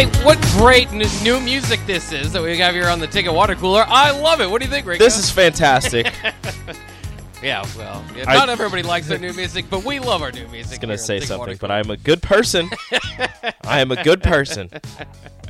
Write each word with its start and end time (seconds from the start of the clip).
Hey, 0.00 0.06
what 0.24 0.40
great 0.56 0.88
n- 0.94 1.02
new 1.22 1.38
music 1.40 1.78
this 1.84 2.10
is 2.10 2.32
that 2.32 2.42
we 2.42 2.56
have 2.56 2.72
here 2.72 2.88
on 2.88 3.00
the 3.00 3.06
Ticket 3.06 3.34
Water 3.34 3.54
Cooler. 3.54 3.84
I 3.86 4.12
love 4.12 4.40
it. 4.40 4.50
What 4.50 4.62
do 4.62 4.64
you 4.64 4.70
think, 4.70 4.86
Rick? 4.86 4.98
This 4.98 5.18
is 5.18 5.30
fantastic. 5.30 6.06
yeah, 7.42 7.66
well, 7.76 8.02
yeah, 8.16 8.24
I- 8.26 8.38
not 8.38 8.48
everybody 8.48 8.82
likes 8.82 9.08
their 9.08 9.18
new 9.18 9.34
music, 9.34 9.66
but 9.68 9.84
we 9.84 9.98
love 9.98 10.22
our 10.22 10.32
new 10.32 10.48
music. 10.48 10.70
I 10.70 10.70
was 10.70 10.78
gonna 10.78 10.96
say 10.96 11.20
something, 11.20 11.58
but 11.60 11.70
I'm 11.70 11.90
a 11.90 11.98
good 11.98 12.22
person. 12.22 12.70
I 13.62 13.80
am 13.80 13.92
a 13.92 14.02
good 14.02 14.22
person. 14.22 14.70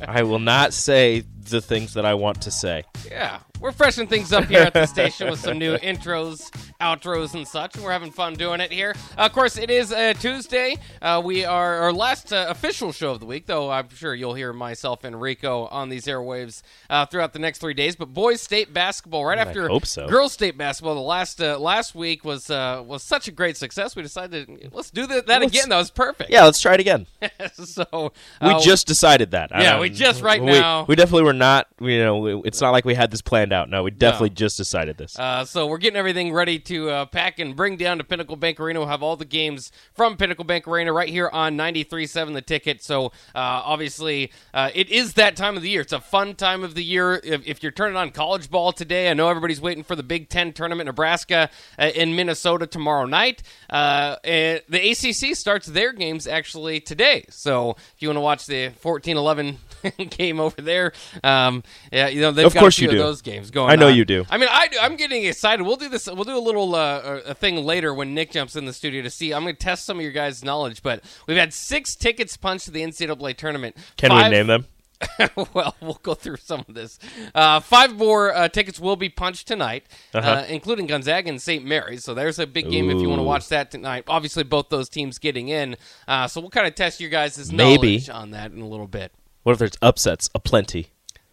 I 0.05 0.23
will 0.23 0.39
not 0.39 0.73
say 0.73 1.23
the 1.49 1.61
things 1.61 1.93
that 1.95 2.05
I 2.05 2.13
want 2.13 2.41
to 2.43 2.51
say. 2.51 2.83
Yeah, 3.09 3.39
we're 3.59 3.71
freshening 3.71 4.07
things 4.07 4.31
up 4.33 4.45
here 4.45 4.61
at 4.61 4.73
the 4.73 4.85
station 4.85 5.29
with 5.29 5.39
some 5.39 5.57
new 5.57 5.77
intros, 5.77 6.49
outros, 6.79 7.33
and 7.33 7.47
such. 7.47 7.77
We're 7.77 7.91
having 7.91 8.11
fun 8.11 8.33
doing 8.35 8.61
it 8.61 8.71
here. 8.71 8.95
of 9.17 9.31
course, 9.33 9.57
it 9.57 9.69
is 9.69 9.91
uh, 9.91 10.13
Tuesday. 10.19 10.77
Uh, 11.01 11.21
we 11.23 11.45
are 11.45 11.75
our 11.77 11.93
last 11.93 12.31
uh, 12.33 12.45
official 12.49 12.91
show 12.91 13.11
of 13.11 13.19
the 13.19 13.25
week, 13.25 13.45
though 13.47 13.69
I'm 13.69 13.89
sure 13.89 14.13
you'll 14.15 14.33
hear 14.33 14.53
myself 14.53 15.03
and 15.03 15.19
Rico 15.21 15.65
on 15.67 15.89
these 15.89 16.05
airwaves 16.05 16.61
uh, 16.89 17.05
throughout 17.05 17.33
the 17.33 17.39
next 17.39 17.59
three 17.59 17.73
days. 17.73 17.95
But 17.95 18.13
boys 18.13 18.41
state 18.41 18.73
basketball 18.73 19.25
right 19.25 19.37
after 19.37 19.67
hope 19.67 19.85
so. 19.85 20.07
girls 20.07 20.33
state 20.33 20.57
basketball. 20.57 20.95
The 20.95 21.01
last 21.01 21.41
uh, 21.41 21.59
last 21.59 21.95
week 21.95 22.23
was 22.23 22.49
uh, 22.49 22.83
was 22.85 23.03
such 23.03 23.27
a 23.27 23.31
great 23.31 23.57
success. 23.57 23.95
We 23.95 24.01
decided 24.03 24.69
let's 24.73 24.91
do 24.91 25.05
that, 25.07 25.27
that 25.27 25.41
Let's- 25.41 25.53
again. 25.53 25.69
That 25.69 25.77
was 25.77 25.91
perfect. 25.91 26.29
Yeah, 26.29 26.45
let's 26.45 26.59
try 26.61 26.73
it 26.75 26.79
again. 26.79 27.07
so 27.53 28.11
We 28.41 28.59
just 28.61 28.87
decided 28.87 29.31
that. 29.31 29.51
Yeah, 29.51 29.71
don't- 29.73 29.81
we 29.81 29.89
just 29.89 30.21
right 30.21 30.41
we- 30.41 30.51
now- 30.51 30.85
We 30.87 30.95
definitely 30.95 31.23
were 31.23 31.30
not. 31.33 31.67
You 31.79 32.03
know, 32.03 32.41
it's 32.43 32.61
not 32.61 32.71
like 32.71 32.85
we 32.85 32.95
had 32.95 33.11
this 33.11 33.21
planned 33.21 33.53
out. 33.53 33.69
No, 33.69 33.83
we 33.83 33.91
definitely 33.91 34.31
just 34.31 34.57
decided 34.57 34.97
this. 34.97 35.17
Uh, 35.17 35.45
so 35.45 35.67
we're 35.67 35.77
getting 35.77 35.97
everything 35.97 36.33
ready 36.33 36.59
to 36.59 36.89
uh, 36.89 37.05
pack 37.05 37.39
and 37.39 37.55
bring 37.55 37.77
down 37.77 37.97
to 37.97 38.03
Pinnacle 38.03 38.35
Bank 38.35 38.59
Arena. 38.59 38.79
We'll 38.79 38.89
have 38.89 39.03
all 39.03 39.15
the 39.15 39.25
games 39.25 39.71
from 39.93 40.17
Pinnacle 40.17 40.45
Bank 40.45 40.67
Arena 40.67 40.93
right 40.93 41.09
here 41.09 41.29
on 41.29 41.57
93.7 41.57 42.33
The 42.33 42.41
Ticket. 42.41 42.83
So 42.83 43.07
uh, 43.07 43.11
obviously, 43.35 44.31
uh, 44.53 44.69
it 44.73 44.89
is 44.89 45.13
that 45.13 45.35
time 45.35 45.55
of 45.57 45.63
the 45.63 45.69
year. 45.69 45.81
It's 45.81 45.93
a 45.93 45.99
fun 45.99 46.35
time 46.35 46.63
of 46.63 46.75
the 46.75 46.83
year. 46.83 47.19
If, 47.23 47.47
if 47.47 47.63
you're 47.63 47.71
turning 47.71 47.97
on 47.97 48.11
college 48.11 48.49
ball 48.49 48.71
today, 48.71 49.09
I 49.09 49.13
know 49.13 49.29
everybody's 49.29 49.61
waiting 49.61 49.83
for 49.83 49.95
the 49.95 50.03
Big 50.03 50.29
Ten 50.29 50.53
tournament, 50.53 50.87
Nebraska 50.87 51.49
uh, 51.79 51.91
in 51.95 52.15
Minnesota 52.15 52.67
tomorrow 52.67 53.05
night. 53.05 53.43
Uh, 53.69 54.15
and 54.23 54.61
the 54.69 54.91
ACC 54.91 55.35
starts 55.35 55.67
their 55.67 55.93
games 55.93 56.27
actually 56.27 56.79
today. 56.79 57.25
So 57.29 57.71
if 57.71 57.95
you 57.99 58.07
want 58.09 58.17
to 58.17 58.21
watch 58.21 58.45
the 58.45 58.69
14-11 58.83 59.57
game 60.09 60.39
over 60.39 60.61
there, 60.61 60.91
um, 61.23 61.63
yeah, 61.91 62.07
you 62.07 62.21
know 62.21 62.31
they've 62.31 62.45
Of 62.45 62.53
got 62.53 62.59
course 62.59 62.77
a 62.77 62.79
few 62.79 62.85
you 62.87 62.91
of 62.91 62.95
do. 62.97 63.03
those 63.03 63.21
games 63.21 63.51
going. 63.51 63.69
I 63.69 63.75
know 63.75 63.87
on. 63.87 63.95
you 63.95 64.05
do. 64.05 64.25
I 64.29 64.37
mean, 64.37 64.49
I, 64.51 64.69
I'm 64.81 64.95
getting 64.95 65.25
excited. 65.25 65.63
We'll 65.65 65.75
do 65.75 65.89
this. 65.89 66.07
We'll 66.07 66.23
do 66.23 66.37
a 66.37 66.39
little 66.39 66.73
uh, 66.75 67.21
a 67.25 67.33
thing 67.33 67.57
later 67.65 67.93
when 67.93 68.13
Nick 68.13 68.31
jumps 68.31 68.55
in 68.55 68.65
the 68.65 68.73
studio 68.73 69.01
to 69.03 69.09
see. 69.09 69.33
I'm 69.33 69.43
going 69.43 69.55
to 69.55 69.59
test 69.59 69.85
some 69.85 69.97
of 69.97 70.03
your 70.03 70.11
guys' 70.11 70.43
knowledge. 70.43 70.81
But 70.83 71.03
we've 71.27 71.37
had 71.37 71.53
six 71.53 71.95
tickets 71.95 72.37
punched 72.37 72.65
to 72.65 72.71
the 72.71 72.81
NCAA 72.81 73.35
tournament. 73.37 73.75
Can 73.97 74.09
Five- 74.09 74.31
we 74.31 74.37
name 74.37 74.47
them? 74.47 74.65
well, 75.55 75.75
we'll 75.81 75.99
go 76.03 76.13
through 76.13 76.37
some 76.37 76.63
of 76.69 76.75
this. 76.75 76.99
Uh, 77.33 77.59
five 77.59 77.95
more 77.97 78.35
uh, 78.35 78.47
tickets 78.47 78.79
will 78.79 78.95
be 78.95 79.09
punched 79.09 79.47
tonight, 79.47 79.83
uh 80.13 80.19
Uh-huh. 80.19 80.45
including 80.47 80.85
Gonzaga 80.85 81.27
and 81.27 81.41
St. 81.41 81.65
Mary's. 81.65 82.03
So 82.03 82.13
there's 82.13 82.37
a 82.37 82.45
big 82.45 82.69
game 82.69 82.87
if 82.91 83.01
you 83.01 83.09
want 83.09 83.17
to 83.17 83.23
watch 83.23 83.47
that 83.49 83.71
tonight. 83.71 84.03
Obviously, 84.07 84.43
both 84.43 84.69
those 84.69 84.89
teams 84.89 85.17
getting 85.17 85.47
in. 85.49 85.75
Uh, 86.07 86.27
so 86.27 86.39
we'll 86.39 86.51
kind 86.51 86.67
of 86.67 86.75
test 86.75 86.99
your 86.99 87.09
guys' 87.09 87.51
Maybe. 87.51 87.87
knowledge 87.97 88.09
on 88.11 88.29
that 88.31 88.51
in 88.51 88.61
a 88.61 88.67
little 88.67 88.85
bit. 88.87 89.11
What 89.41 89.53
if 89.53 89.57
there's 89.57 89.71
upsets 89.81 90.29
aplenty? 90.35 90.91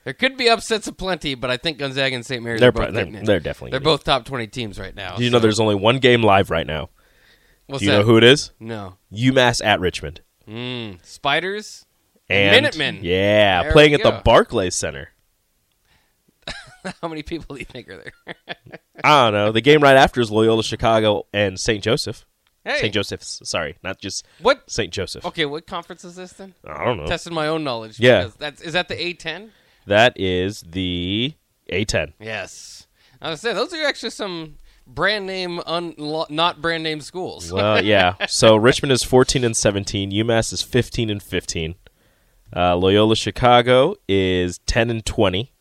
There 0.09 0.15
could 0.15 0.39
be 0.39 0.49
upsets 0.49 0.87
aplenty, 0.87 1.35
but 1.35 1.51
I 1.51 1.59
think 1.59 1.77
Gonzaga 1.77 2.15
and 2.17 2.25
St. 2.25 2.43
Mary's 2.43 2.61
They're 2.61 2.71
are 2.71 2.73
both 2.73 2.83
pro- 2.85 2.93
they're- 2.93 3.25
they're 3.27 3.41
definitely 3.41 3.73
they're 3.73 3.81
both 3.81 4.05
top 4.05 4.25
twenty 4.25 4.47
teams 4.47 4.79
right 4.81 4.95
now. 4.95 5.17
Do 5.17 5.23
you 5.23 5.29
know 5.29 5.39
there's 5.39 5.61
only 5.61 5.75
one 5.75 5.99
game 5.99 6.23
live 6.23 6.49
right 6.51 6.67
now? 6.67 6.89
What's 7.67 7.81
Do 7.81 7.85
you 7.85 7.91
that? 7.93 7.99
know 7.99 8.05
who 8.05 8.17
it 8.17 8.25
is? 8.25 8.51
No. 8.59 8.97
UMass 9.13 9.63
at 9.63 9.81
Richmond. 9.81 10.23
Mm, 10.49 11.05
spiders. 11.05 11.85
And 12.31 12.53
Minutemen. 12.57 13.01
Yeah, 13.03 13.65
There 13.65 13.73
playing 13.73 13.93
at 13.93 14.03
the 14.03 14.13
go. 14.13 14.23
Barclays 14.25 14.75
Center. 14.75 15.11
How 17.03 17.09
many 17.09 17.23
people 17.23 17.57
do 17.57 17.59
you 17.59 17.67
think 17.67 17.91
are 17.91 17.99
there? 17.99 18.35
I 19.05 19.25
don't 19.27 19.35
know. 19.35 19.53
The 19.53 19.61
game 19.61 19.83
right 19.83 19.97
after 19.99 20.23
is 20.23 20.31
Loyola 20.31 20.63
Chicago 20.65 21.27
and 21.35 21.61
St. 21.61 21.85
Joseph. 21.85 22.25
hey, 22.65 22.79
St. 22.81 22.95
Joseph's. 22.95 23.41
Sorry, 23.45 23.77
not 23.85 24.01
just 24.01 24.27
what? 24.41 24.71
St. 24.71 24.91
Joseph. 24.91 25.27
Okay, 25.27 25.45
what 25.45 25.67
conference 25.67 26.03
is 26.03 26.17
this 26.17 26.33
then? 26.33 26.55
I 26.67 26.83
don't 26.85 26.97
know. 26.97 27.07
Testing 27.07 27.35
my 27.35 27.49
own 27.49 27.63
knowledge. 27.63 28.01
Yeah. 28.01 28.31
That's 28.39 28.63
is 28.63 28.73
that 28.73 28.89
the 28.89 28.95
A10? 28.97 29.51
That 29.89 30.13
is 30.17 30.63
the 30.67 31.35
A10. 31.73 32.13
Yes. 32.21 32.87
I 33.21 33.31
was 33.31 33.41
saying 33.41 33.57
those 33.57 33.73
are 33.75 33.85
actually 33.85 34.11
some 34.11 34.57
brand 34.87 35.27
name, 35.27 35.61
un, 35.67 35.95
not 36.31 36.63
brand 36.63 36.83
name 36.83 37.01
schools. 37.01 37.53
Well, 37.53 37.83
yeah. 37.85 38.15
So 38.27 38.57
Richmond 38.57 38.93
is 38.93 39.03
14 39.03 39.45
and 39.45 39.57
17. 39.57 40.11
UMass 40.13 40.53
is 40.53 40.63
15 40.63 41.11
and 41.11 41.23
15. 41.23 41.75
Uh, 42.55 42.77
Loyola 42.77 43.17
Chicago 43.17 43.97
is 44.09 44.59
10 44.67 44.91
and 44.91 45.05
20. 45.05 45.53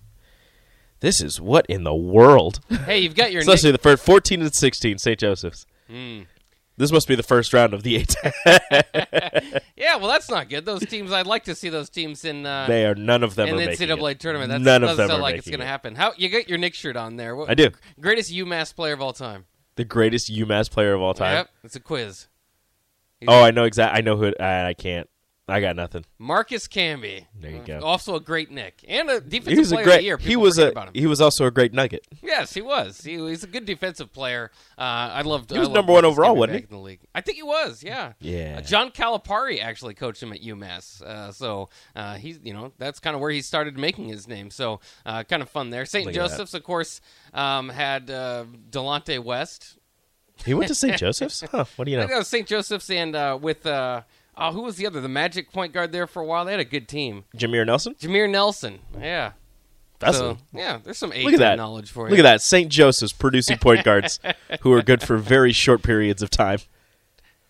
This 1.00 1.22
is 1.22 1.40
what 1.40 1.66
in 1.68 1.84
the 1.84 1.94
world? 1.96 2.60
hey, 2.86 3.00
you've 3.00 3.16
got 3.16 3.32
your 3.32 3.42
Especially 3.44 3.72
nick- 3.72 3.82
the 3.82 3.90
first 3.90 4.04
14 4.04 4.42
and 4.42 4.54
16, 4.54 4.98
St. 4.98 5.20
Joseph's. 5.20 5.66
Hmm. 5.90 6.22
This 6.78 6.92
must 6.92 7.08
be 7.08 7.16
the 7.16 7.24
first 7.24 7.54
round 7.54 7.74
of 7.74 7.84
the 7.84 8.04
A10. 8.04 9.62
Yeah, 9.78 9.98
well, 9.98 10.08
that's 10.08 10.30
not 10.30 10.50
good. 10.50 10.66
Those 10.66 10.86
teams, 10.86 11.12
I'd 11.12 11.28
like 11.28 11.44
to 11.46 11.56
see 11.56 11.70
those 11.70 11.90
teams 11.90 12.26
in. 12.26 12.46
Uh, 12.46 12.66
they 12.68 12.86
are 12.86 12.96
none 12.96 13.24
of 13.24 13.36
them 13.36 13.48
in 13.48 13.54
are 13.56 13.58
the 13.58 13.68
NCAA 13.68 14.12
it. 14.12 14.20
tournament. 14.20 14.50
That 14.50 14.60
none 14.60 14.82
doesn't 14.82 14.92
of 14.92 14.98
them 14.98 15.08
sound 15.10 15.20
are 15.20 15.22
like 15.22 15.36
it's 15.36 15.48
going 15.48 15.60
to 15.60 15.66
it. 15.66 15.70
happen. 15.70 15.96
How 15.96 16.14
you 16.18 16.30
got 16.30 16.50
your 16.50 16.58
Nick 16.58 16.74
shirt 16.74 16.98
on 16.98 17.16
there? 17.16 17.36
What, 17.36 17.50
I 17.50 17.54
do. 17.54 17.70
Greatest 18.00 18.32
UMass 18.34 18.76
player 18.76 18.94
of 18.94 19.02
all 19.02 19.14
time. 19.14 19.46
The 19.76 19.86
greatest 19.86 20.32
UMass 20.34 20.70
player 20.70 20.94
of 20.94 21.02
all 21.02 21.14
time. 21.14 21.36
Yep, 21.36 21.50
it's 21.64 21.76
a 21.76 21.80
quiz. 21.80 22.28
He's 23.20 23.30
Oh, 23.30 23.44
I 23.44 23.52
know 23.52 23.64
exactly. 23.66 23.98
I 24.00 24.02
know 24.02 24.18
who. 24.18 24.24
It, 24.26 24.42
I, 24.42 24.70
I 24.70 24.74
can't. 24.74 25.08
I 25.50 25.62
got 25.62 25.78
nothing. 25.78 26.04
Marcus 26.20 26.68
Camby. 26.68 27.26
There 27.40 27.52
you 27.52 27.62
go. 27.66 27.80
Also 27.80 28.16
a 28.16 28.20
great 28.20 28.52
Nick 28.52 28.84
and 28.86 29.10
a 29.10 29.22
defensive 29.22 29.54
He 29.54 29.60
was 29.60 29.70
player 29.72 29.80
a 29.80 29.82
of 29.82 29.86
the 29.86 29.92
great. 29.92 30.04
year. 30.04 30.18
He 30.18 30.36
was 30.36 30.60
a. 30.60 30.92
He 30.94 31.08
was 31.08 31.22
also 31.22 31.46
a 31.46 31.52
great 31.52 31.72
Nugget. 31.74 32.06
Yes, 32.22 32.54
he 32.54 32.62
was. 32.62 33.02
He, 33.02 33.16
he's 33.16 33.46
a 33.46 33.48
good 33.48 33.66
defensive 33.66 34.12
player. 34.12 34.52
Uh, 34.78 34.82
I 34.82 35.22
loved. 35.22 35.50
He 35.52 35.58
was 35.58 35.70
loved 35.70 35.76
number 35.76 35.94
one 35.94 36.04
overall, 36.04 36.36
wasn't 36.36 36.58
he? 36.58 36.64
In 36.64 36.70
the 36.70 36.78
league, 36.84 37.00
I 37.16 37.22
think 37.22 37.38
he 37.38 37.44
was. 37.44 37.82
Yeah. 37.82 38.14
Yeah. 38.20 38.58
Uh, 38.58 38.62
John 38.62 38.92
Calipari 38.92 39.62
actually 39.62 39.94
coached 39.94 40.22
him 40.22 40.34
at 40.34 40.42
UMass. 40.42 41.02
Uh, 41.02 41.32
so 41.32 41.70
uh, 41.96 42.16
he's, 42.16 42.40
you 42.44 42.54
know, 42.54 42.74
that's 42.78 43.00
kind 43.00 43.16
of 43.16 43.22
where 43.22 43.32
he 43.32 43.42
started 43.42 43.78
making 43.78 44.10
his 44.10 44.28
name. 44.28 44.52
So 44.52 44.82
uh, 45.06 45.24
kind 45.24 45.42
of 45.42 45.50
fun 45.50 45.70
there. 45.70 45.86
St. 45.86 46.06
Look 46.06 46.14
at 46.14 46.20
that. 46.22 46.30
Joseph's, 46.32 46.56
of 46.56 46.64
course, 46.64 47.00
um, 47.34 47.70
had 47.70 48.12
uh, 48.12 48.44
Delonte 48.70 49.24
West. 49.24 49.78
He 50.46 50.54
went 50.54 50.68
to 50.68 50.76
St. 50.76 50.98
Joseph's. 51.00 51.42
Huh? 51.50 51.64
What 51.78 51.86
do 51.86 51.92
you 51.92 51.98
know? 51.98 52.04
think 52.04 52.12
it 52.12 52.18
was 52.18 52.28
St. 52.28 52.48
Joseph's 52.48 52.90
and 52.90 53.16
uh, 53.16 53.40
with 53.42 53.66
uh, 54.38 54.50
oh, 54.50 54.52
who 54.54 54.62
was 54.62 54.76
the 54.78 54.86
other? 54.88 55.02
The 55.02 55.08
Magic 55.10 55.52
point 55.52 55.74
guard 55.74 55.92
there 55.92 56.08
for 56.08 56.22
a 56.22 56.26
while. 56.26 56.46
They 56.46 56.52
had 56.52 56.60
a 56.60 56.66
good 56.66 56.88
team. 56.88 57.26
Jameer 57.36 57.66
Nelson. 57.66 57.96
Jameer 57.96 58.30
Nelson. 58.30 58.80
Yeah. 59.00 59.32
That's 60.00 60.18
so, 60.18 60.32
a- 60.54 60.58
yeah, 60.58 60.78
there's 60.84 60.98
some 61.00 61.10
Look 61.10 61.34
at 61.34 61.40
that. 61.40 61.56
knowledge 61.56 61.90
for 61.92 62.06
you. 62.06 62.12
Look 62.12 62.20
at 62.20 62.24
that. 62.24 62.42
St. 62.42 62.70
Joseph's 62.72 63.14
producing 63.14 63.58
point 63.58 63.84
guards 63.84 64.20
who 64.62 64.72
are 64.74 64.84
good 64.84 65.02
for 65.02 65.18
very 65.18 65.52
short 65.52 65.82
periods 65.82 66.22
of 66.22 66.30
time. 66.30 66.60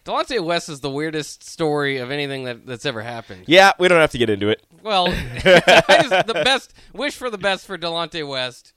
Delonte 0.05 0.41
West 0.41 0.69
is 0.69 0.79
the 0.79 0.89
weirdest 0.89 1.43
story 1.43 1.97
of 1.97 2.09
anything 2.11 2.45
that, 2.45 2.65
that's 2.65 2.85
ever 2.85 3.01
happened. 3.01 3.43
Yeah, 3.47 3.73
we 3.77 3.89
don't 3.89 3.99
have 3.99 4.11
to 4.11 4.17
get 4.17 4.29
into 4.29 4.47
it. 4.47 4.63
Well, 4.81 5.05
the 5.43 6.41
best 6.45 6.73
wish 6.93 7.15
for 7.17 7.29
the 7.29 7.37
best 7.37 7.65
for 7.65 7.77
Delonte 7.77 8.25
West, 8.25 8.71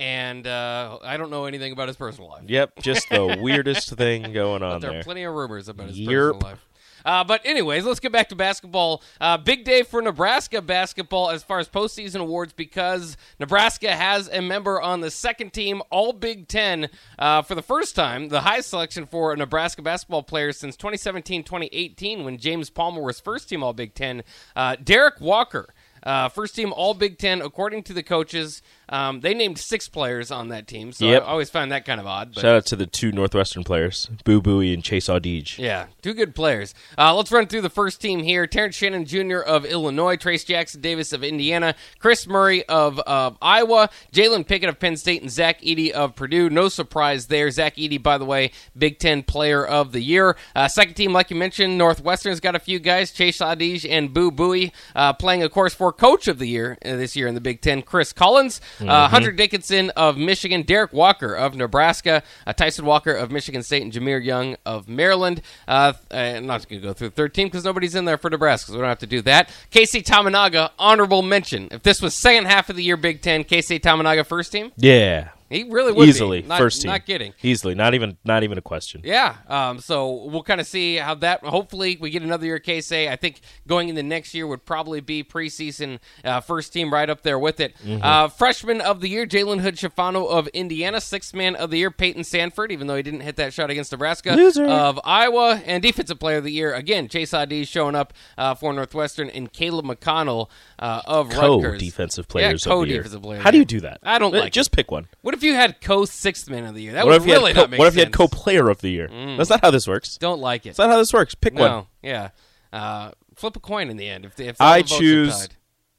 and 0.00 0.44
uh, 0.44 0.98
I 1.04 1.16
don't 1.16 1.30
know 1.30 1.44
anything 1.44 1.70
about 1.70 1.86
his 1.86 1.96
personal 1.96 2.30
life. 2.30 2.42
Yep, 2.48 2.80
just 2.82 3.08
the 3.08 3.38
weirdest 3.40 3.94
thing 3.94 4.32
going 4.32 4.60
But 4.60 4.72
on 4.72 4.80
there 4.80 4.90
there. 4.90 5.00
are 5.00 5.04
plenty 5.04 5.22
of 5.22 5.32
rumors 5.32 5.68
about 5.68 5.86
his 5.90 5.98
Yerp. 6.00 6.32
personal 6.32 6.50
life. 6.50 6.66
Uh, 7.04 7.24
but 7.24 7.40
anyways, 7.44 7.84
let's 7.84 8.00
get 8.00 8.12
back 8.12 8.28
to 8.28 8.36
basketball. 8.36 9.02
Uh, 9.20 9.36
big 9.36 9.64
day 9.64 9.82
for 9.82 10.02
Nebraska 10.02 10.62
basketball 10.62 11.30
as 11.30 11.42
far 11.42 11.58
as 11.58 11.68
postseason 11.68 12.20
awards 12.20 12.52
because 12.52 13.16
Nebraska 13.38 13.94
has 13.94 14.28
a 14.28 14.40
member 14.40 14.80
on 14.80 15.00
the 15.00 15.10
second 15.10 15.52
team 15.52 15.82
All 15.90 16.12
Big 16.12 16.48
Ten 16.48 16.88
uh, 17.18 17.42
for 17.42 17.54
the 17.54 17.62
first 17.62 17.94
time, 17.94 18.28
the 18.28 18.40
highest 18.40 18.70
selection 18.70 19.06
for 19.06 19.32
a 19.32 19.36
Nebraska 19.36 19.82
basketball 19.82 20.22
player 20.22 20.52
since 20.52 20.76
2017-2018 20.76 22.24
when 22.24 22.38
James 22.38 22.70
Palmer 22.70 23.02
was 23.02 23.20
first 23.20 23.48
team 23.48 23.62
All 23.62 23.72
Big 23.72 23.94
Ten. 23.94 24.22
Uh, 24.54 24.76
Derrick 24.82 25.20
Walker. 25.20 25.72
Uh, 26.02 26.28
first 26.28 26.56
team 26.56 26.72
All 26.72 26.94
Big 26.94 27.18
Ten, 27.18 27.40
according 27.40 27.84
to 27.84 27.92
the 27.92 28.02
coaches. 28.02 28.62
Um, 28.92 29.20
they 29.20 29.32
named 29.34 29.58
six 29.58 29.88
players 29.88 30.30
on 30.30 30.48
that 30.48 30.66
team, 30.68 30.92
so 30.92 31.06
Yep. 31.06 31.22
I 31.22 31.26
always 31.26 31.50
find 31.50 31.72
that 31.72 31.84
kind 31.84 31.98
of 31.98 32.06
odd. 32.06 32.34
But 32.34 32.42
Shout 32.42 32.54
out 32.56 32.66
to 32.66 32.76
the 32.76 32.86
two 32.86 33.10
Northwestern 33.10 33.64
players, 33.64 34.08
Boo 34.24 34.40
Buie 34.42 34.72
and 34.74 34.84
Chase 34.84 35.08
Audige. 35.08 35.58
Yeah, 35.58 35.86
two 36.02 36.12
good 36.14 36.34
players. 36.34 36.74
Uh, 36.98 37.14
let's 37.14 37.32
run 37.32 37.46
through 37.46 37.62
the 37.62 37.70
first 37.70 38.00
team 38.00 38.22
here. 38.22 38.46
Terrence 38.46 38.76
Shannon 38.76 39.04
Jr. 39.06 39.38
of 39.38 39.64
Illinois, 39.64 40.16
Trayce 40.16 40.44
Jackson-Davis 40.46 41.12
of 41.14 41.24
Indiana, 41.24 41.74
Kris 41.98 42.26
Murray 42.26 42.64
of 42.68 43.00
uh, 43.06 43.30
Iowa, 43.40 43.88
Jalen 44.12 44.46
Pickett 44.46 44.68
of 44.68 44.78
Penn 44.78 44.96
State, 44.98 45.22
and 45.22 45.30
Zach 45.30 45.60
Edey 45.62 45.90
of 45.90 46.14
Purdue. 46.14 46.50
No 46.50 46.68
surprise 46.68 47.28
there. 47.28 47.50
Zach 47.50 47.76
Edey, 47.76 48.02
by 48.02 48.18
the 48.18 48.26
way, 48.26 48.50
Big 48.76 48.98
Ten 48.98 49.22
Player 49.22 49.66
of 49.66 49.92
the 49.92 50.02
Year. 50.02 50.36
Uh, 50.54 50.68
second 50.68 50.94
team, 50.94 51.14
like 51.14 51.30
you 51.30 51.36
mentioned, 51.36 51.78
Northwestern's 51.78 52.40
got 52.40 52.54
a 52.54 52.58
few 52.60 52.78
guys, 52.78 53.10
Chase 53.10 53.38
Audige 53.38 53.88
and 53.90 54.12
Boo 54.12 54.30
Buie, 54.30 54.70
uh, 54.94 55.14
playing, 55.14 55.42
of 55.42 55.50
course, 55.50 55.72
for 55.72 55.92
Coach 55.92 56.28
of 56.28 56.38
the 56.38 56.46
Year 56.46 56.76
uh, 56.84 56.96
this 56.96 57.16
year 57.16 57.26
in 57.26 57.34
the 57.34 57.40
Big 57.40 57.62
Ten, 57.62 57.80
Chris 57.80 58.12
Collins, 58.12 58.60
uh, 58.88 59.08
Hunter 59.08 59.32
Dickinson 59.32 59.90
of 59.90 60.16
Michigan, 60.16 60.62
Derrick 60.62 60.92
Walker 60.92 61.34
of 61.34 61.54
Nebraska, 61.54 62.22
uh, 62.46 62.52
Tyson 62.52 62.84
Walker 62.84 63.12
of 63.12 63.30
Michigan 63.30 63.62
State, 63.62 63.82
and 63.82 63.92
Jahmir 63.92 64.24
Young 64.24 64.56
of 64.64 64.88
Maryland. 64.88 65.42
Uh, 65.66 65.92
uh, 66.10 66.14
I'm 66.16 66.46
not 66.46 66.68
going 66.68 66.80
to 66.80 66.86
go 66.88 66.92
through 66.92 67.08
the 67.08 67.14
third 67.14 67.34
team 67.34 67.48
because 67.48 67.64
nobody's 67.64 67.94
in 67.94 68.04
there 68.04 68.18
for 68.18 68.30
Nebraska, 68.30 68.68
so 68.70 68.74
we 68.74 68.80
don't 68.80 68.88
have 68.88 68.98
to 69.00 69.06
do 69.06 69.22
that. 69.22 69.50
Keisei 69.70 70.02
Tominaga, 70.02 70.70
honorable 70.78 71.22
mention. 71.22 71.68
If 71.70 71.82
this 71.82 72.00
was 72.02 72.14
second 72.14 72.46
half 72.46 72.70
of 72.70 72.76
the 72.76 72.82
year 72.82 72.96
Big 72.96 73.22
Ten, 73.22 73.44
Keisei 73.44 73.80
Tominaga 73.80 74.26
first 74.26 74.52
team, 74.52 74.72
Yeah, 74.76 75.28
he 75.52 75.64
really 75.64 75.92
would 75.92 76.04
be. 76.04 76.08
easily 76.08 76.42
Not- 76.42 76.58
first 76.58 76.82
team. 76.82 76.90
Not 76.90 77.06
kidding. 77.06 77.32
Easily, 77.42 77.74
not 77.74 77.94
even 77.94 78.16
not 78.24 78.42
even 78.42 78.58
a 78.58 78.62
question. 78.62 79.02
Yeah. 79.04 79.36
Um, 79.48 79.78
so 79.78 80.24
we'll 80.26 80.42
kind 80.42 80.60
of 80.60 80.66
see 80.66 80.96
how 80.96 81.14
that. 81.16 81.44
Hopefully, 81.44 81.96
we 82.00 82.10
get 82.10 82.22
another 82.22 82.46
year 82.46 82.58
Keisei. 82.58 83.08
I 83.08 83.16
think 83.16 83.40
going 83.66 83.88
into 83.88 84.02
next 84.02 84.34
year 84.34 84.46
would 84.46 84.64
probably 84.64 85.00
be 85.00 85.22
preseason 85.22 85.98
uh, 86.24 86.40
first 86.40 86.72
team 86.72 86.92
right 86.92 87.08
up 87.08 87.22
there 87.22 87.38
with 87.38 87.60
it. 87.60 87.74
Mm-hmm. 87.84 88.02
Uh, 88.02 88.28
freshman 88.28 88.80
of 88.80 89.00
the 89.00 89.08
year, 89.08 89.26
Jalen 89.26 89.60
Hood-Schifino 89.60 90.28
of 90.30 90.48
Indiana. 90.48 91.00
Sixth 91.00 91.34
man 91.34 91.54
of 91.56 91.70
the 91.70 91.78
year, 91.78 91.90
Payton 91.90 92.22
Sandfort, 92.22 92.70
even 92.70 92.86
though 92.86 92.96
he 92.96 93.02
didn't 93.02 93.20
hit 93.20 93.36
that 93.36 93.52
shot 93.52 93.70
against 93.70 93.92
Nebraska. 93.92 94.32
Loser. 94.34 94.64
Of 94.66 94.98
Iowa. 95.04 95.60
And 95.66 95.82
defensive 95.82 96.18
player 96.18 96.38
of 96.38 96.44
the 96.44 96.52
year, 96.52 96.74
again, 96.74 97.08
Chase 97.08 97.30
Audige 97.32 97.68
showing 97.68 97.94
up 97.94 98.12
uh, 98.38 98.54
for 98.54 98.72
Northwestern, 98.72 99.28
and 99.30 99.52
Caleb 99.52 99.84
McConnell 99.86 100.48
uh, 100.78 101.02
of 101.06 101.30
Co 101.30 101.60
Rutgers. 101.60 101.80
defensive 101.80 102.28
players 102.28 102.64
Yeah, 102.66 102.72
of 102.72 102.80
the 102.80 102.86
year. 102.88 102.96
co-defensive 103.02 103.22
player 103.22 103.40
How 103.40 103.50
do 103.50 103.58
you 103.58 103.64
do 103.64 103.80
that? 103.80 103.98
I 104.02 104.18
don't 104.18 104.34
Uh, 104.34 104.38
like 104.38 104.46
it. 104.48 104.52
Just 104.52 104.72
pick 104.72 104.90
one. 104.90 105.08
What 105.22 105.34
if 105.34 105.41
you 105.42 105.54
had 105.54 105.80
co 105.80 106.04
sixth 106.04 106.48
man 106.50 106.64
of 106.64 106.74
the 106.74 106.82
year? 106.82 106.92
That 106.92 107.04
What 107.06 107.12
would 107.20 107.22
if 107.22 107.26
really 107.34 107.52
co- 107.52 107.60
not 107.62 107.70
make 107.70 107.78
what 107.78 107.88
if 107.88 107.94
you 107.94 108.00
had 108.00 108.06
sense. 108.14 108.14
Mm. 108.14 108.30
co-player 108.30 108.68
of 108.68 108.80
the 108.80 108.90
year? 108.90 109.08
That's 109.36 109.50
not 109.50 109.60
how 109.62 109.70
this 109.70 109.86
works. 109.88 110.16
Don't 110.18 110.40
like 110.40 110.66
it. 110.66 110.70
That's 110.70 110.78
not 110.78 110.90
how 110.90 110.98
this 110.98 111.12
works. 111.12 111.34
Pick 111.34 111.54
No, 111.54 111.60
one. 111.62 111.86
yeah. 112.02 112.30
Uh, 112.72 113.10
flip 113.34 113.56
a 113.56 113.60
coin 113.60 113.90
in 113.90 113.96
the 113.96 114.08
end. 114.08 114.24
If, 114.24 114.38
if 114.40 114.60
I 114.60 114.78
the 114.78 114.82
votes 114.82 114.92
are 114.92 114.98
choose. 114.98 115.48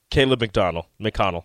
Caleb 0.10 0.42
McDonald. 0.42 0.86
McConnell. 1.02 1.44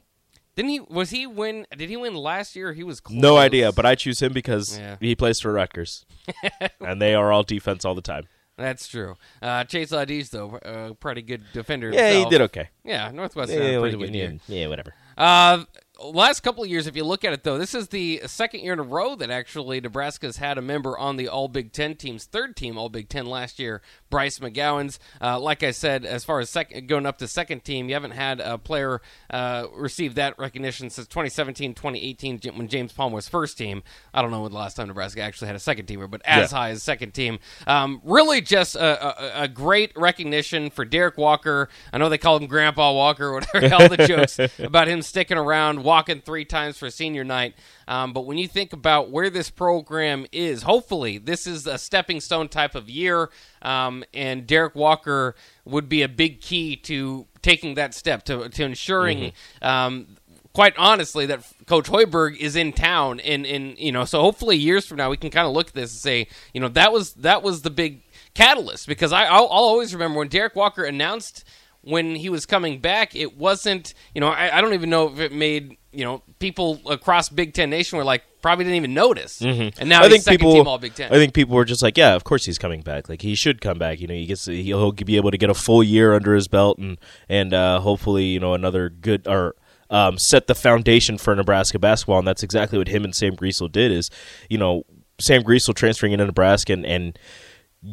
Didn't 0.56 0.70
he? 0.70 0.80
Was 0.80 1.10
he 1.10 1.26
win? 1.26 1.66
Did 1.76 1.88
he 1.88 1.96
win 1.96 2.14
last 2.14 2.56
year? 2.56 2.72
He 2.72 2.82
was 2.82 3.00
close. 3.00 3.16
No 3.18 3.36
idea, 3.36 3.70
but 3.72 3.86
I 3.86 3.94
choose 3.94 4.20
him 4.20 4.32
because 4.32 4.76
Yeah. 4.78 4.96
he 5.00 5.14
plays 5.14 5.38
for 5.40 5.52
Rutgers, 5.52 6.04
and 6.80 7.00
they 7.00 7.14
are 7.14 7.30
all 7.32 7.44
defense 7.44 7.84
all 7.84 7.94
the 7.94 8.02
time. 8.02 8.24
that's 8.56 8.88
true. 8.88 9.14
Uh, 9.40 9.62
Chase 9.64 9.92
Audige 9.92 10.30
though, 10.30 10.56
uh, 10.56 10.94
pretty 10.94 11.22
good 11.22 11.44
defender. 11.52 11.90
Yeah, 11.92 12.12
he 12.12 12.28
did 12.28 12.40
okay. 12.42 12.70
Yeah, 12.84 13.10
Northwestern 13.12 13.62
Yeah, 13.62 13.78
pretty 13.78 13.96
good 13.96 14.12
year. 14.14 14.36
yeah, 14.48 14.66
whatever. 14.66 14.94
Uh, 15.16 15.62
last 16.00 16.40
couple 16.40 16.62
of 16.62 16.70
years, 16.70 16.86
if 16.86 16.94
you 16.96 17.04
look 17.04 17.24
at 17.24 17.32
it 17.32 17.42
though, 17.42 17.58
this 17.58 17.74
is 17.74 17.88
the 17.88 18.22
second 18.26 18.60
year 18.60 18.72
in 18.72 18.78
a 18.78 18.82
row 18.84 19.14
that 19.16 19.30
actually 19.30 19.80
Nebraska's 19.80 20.36
had 20.36 20.56
a 20.58 20.62
member 20.62 20.96
on 20.96 21.16
the 21.16 21.28
All 21.28 21.48
Big 21.48 21.72
Ten 21.72 21.96
team's 21.96 22.24
third 22.24 22.56
team 22.56 22.78
All 22.78 22.88
Big 22.88 23.08
Ten 23.08 23.26
last 23.26 23.58
year, 23.58 23.82
Bryce 24.10 24.38
McGowens. 24.38 24.98
Uh, 25.20 25.38
like 25.40 25.62
I 25.62 25.70
said, 25.72 26.04
as 26.04 26.24
far 26.24 26.40
as 26.40 26.50
second 26.50 26.86
going 26.88 27.06
up 27.06 27.18
to 27.18 27.28
second 27.28 27.64
team, 27.64 27.88
you 27.88 27.94
haven't 27.94 28.12
had 28.12 28.40
a 28.40 28.58
player 28.58 29.00
uh, 29.30 29.66
receive 29.74 30.14
that 30.16 30.38
recognition 30.38 30.88
since 30.90 31.06
2017, 31.08 31.74
2018 31.74 32.40
when 32.54 32.68
James 32.68 32.92
Palm 32.92 33.12
was 33.12 33.28
first 33.28 33.58
team. 33.58 33.82
I 34.14 34.22
don't 34.22 34.30
know 34.30 34.42
when 34.42 34.52
the 34.52 34.58
last 34.58 34.74
time 34.76 34.88
Nebraska 34.88 35.20
actually 35.22 35.48
had 35.48 35.56
a 35.56 35.60
second 35.60 35.86
teamer, 35.86 36.08
but 36.10 36.22
as 36.24 36.52
Yeah. 36.52 36.58
high 36.58 36.70
as 36.70 36.82
second 36.82 37.12
team. 37.12 37.38
Um, 37.66 38.00
really, 38.04 38.40
just 38.40 38.76
a, 38.76 39.40
a, 39.40 39.42
a 39.44 39.48
great 39.48 39.92
recognition 39.96 40.70
for 40.70 40.84
Derrick 40.84 41.18
Walker. 41.18 41.68
I 41.92 41.98
know 41.98 42.08
they 42.08 42.18
called 42.18 42.42
him 42.42 42.48
Grandpa 42.48 42.92
Walker, 42.92 43.32
whatever 43.32 43.74
all 43.74 43.88
the 43.88 44.06
jokes 44.06 44.38
about 44.58 44.88
him 44.88 45.02
sticking 45.02 45.36
around, 45.38 45.82
walking 45.88 46.20
three 46.20 46.44
times 46.44 46.76
for 46.76 46.90
senior 46.90 47.24
night. 47.24 47.54
Um, 47.88 48.12
but 48.12 48.26
when 48.26 48.36
you 48.36 48.46
think 48.46 48.74
about 48.74 49.10
where 49.10 49.30
this 49.30 49.48
program 49.48 50.26
is, 50.30 50.62
hopefully 50.62 51.16
this 51.16 51.46
is 51.46 51.66
a 51.66 51.78
stepping 51.78 52.20
stone 52.20 52.48
type 52.48 52.74
of 52.74 52.90
year, 52.90 53.30
um, 53.62 54.04
and 54.12 54.46
Derrick 54.46 54.74
Walker 54.74 55.34
would 55.64 55.88
be 55.88 56.02
a 56.02 56.08
big 56.08 56.42
key 56.42 56.76
to 56.76 57.26
taking 57.40 57.74
that 57.74 57.94
step 57.94 58.24
to 58.26 58.50
to 58.50 58.64
ensuring. 58.64 59.32
Um, 59.62 60.18
quite 60.52 60.74
honestly, 60.76 61.24
that 61.26 61.40
Coach 61.66 61.88
Hoiberg 61.88 62.36
is 62.36 62.54
in 62.54 62.72
town, 62.72 63.20
and 63.20 63.46
and 63.46 63.78
you 63.78 63.90
know, 63.90 64.04
so 64.04 64.20
hopefully 64.20 64.56
years 64.58 64.84
from 64.84 64.98
now 64.98 65.08
we 65.08 65.16
can 65.16 65.30
kind 65.30 65.46
of 65.46 65.54
look 65.54 65.68
at 65.68 65.74
this 65.74 65.92
and 65.92 66.00
say, 66.00 66.28
you 66.52 66.60
know, 66.60 66.68
that 66.68 66.92
was 66.92 67.14
that 67.14 67.42
was 67.42 67.62
the 67.62 67.70
big 67.70 68.02
catalyst 68.34 68.86
because 68.86 69.10
I 69.10 69.24
I'll, 69.24 69.44
I'll 69.44 69.70
always 69.72 69.94
remember 69.94 70.18
when 70.18 70.28
Derrick 70.28 70.54
Walker 70.54 70.84
announced 70.84 71.44
when 71.82 72.14
he 72.14 72.28
was 72.28 72.46
coming 72.46 72.80
back, 72.80 73.14
it 73.14 73.36
wasn't 73.36 73.94
you 74.14 74.20
know 74.20 74.28
I, 74.28 74.58
I 74.58 74.60
don't 74.60 74.74
even 74.74 74.90
know 74.90 75.08
if 75.08 75.18
it 75.20 75.32
made 75.32 75.76
you 75.92 76.04
know 76.04 76.22
people 76.38 76.80
across 76.88 77.28
Big 77.28 77.54
Ten 77.54 77.70
Nation 77.70 77.98
were 77.98 78.04
like 78.04 78.22
probably 78.42 78.64
didn't 78.64 78.76
even 78.76 78.94
notice, 78.94 79.40
and 79.40 79.88
now 79.88 80.02
I 80.02 80.08
think 80.08 80.22
second 80.22 80.38
people. 80.38 80.52
team 80.54 80.68
All 80.68 80.78
Big 80.78 80.94
Ten. 80.94 81.12
I 81.12 81.16
think 81.16 81.34
people 81.34 81.54
were 81.56 81.64
just 81.64 81.82
like, 81.82 81.96
yeah, 81.96 82.14
of 82.14 82.24
course 82.24 82.44
he's 82.44 82.58
coming 82.58 82.82
back. 82.82 83.08
Like 83.08 83.22
he 83.22 83.34
should 83.34 83.60
come 83.60 83.78
back. 83.78 84.00
You 84.00 84.06
know, 84.06 84.14
he 84.14 84.26
gets 84.26 84.46
he'll 84.46 84.92
be 84.92 85.16
able 85.16 85.30
to 85.30 85.38
get 85.38 85.50
a 85.50 85.54
full 85.54 85.82
year 85.82 86.14
under 86.14 86.34
his 86.34 86.48
belt, 86.48 86.78
and 86.78 86.98
and 87.28 87.54
uh, 87.54 87.80
hopefully 87.80 88.24
you 88.24 88.40
know 88.40 88.54
another 88.54 88.88
good 88.88 89.26
or. 89.26 89.54
Um, 89.90 90.18
set 90.18 90.48
the 90.48 90.54
foundation 90.54 91.16
for 91.16 91.34
Nebraska 91.34 91.78
basketball, 91.78 92.18
and 92.18 92.28
that's 92.28 92.42
exactly 92.42 92.76
what 92.76 92.88
him 92.88 93.04
and 93.04 93.14
Sam 93.14 93.34
Griesel 93.34 93.72
did. 93.72 93.90
Is 93.90 94.10
you 94.50 94.58
know 94.58 94.84
Sam 95.18 95.42
Griesel 95.42 95.74
transferring 95.74 96.12
into 96.12 96.26
Nebraska 96.26 96.72
and, 96.72 96.84
and 96.84 97.18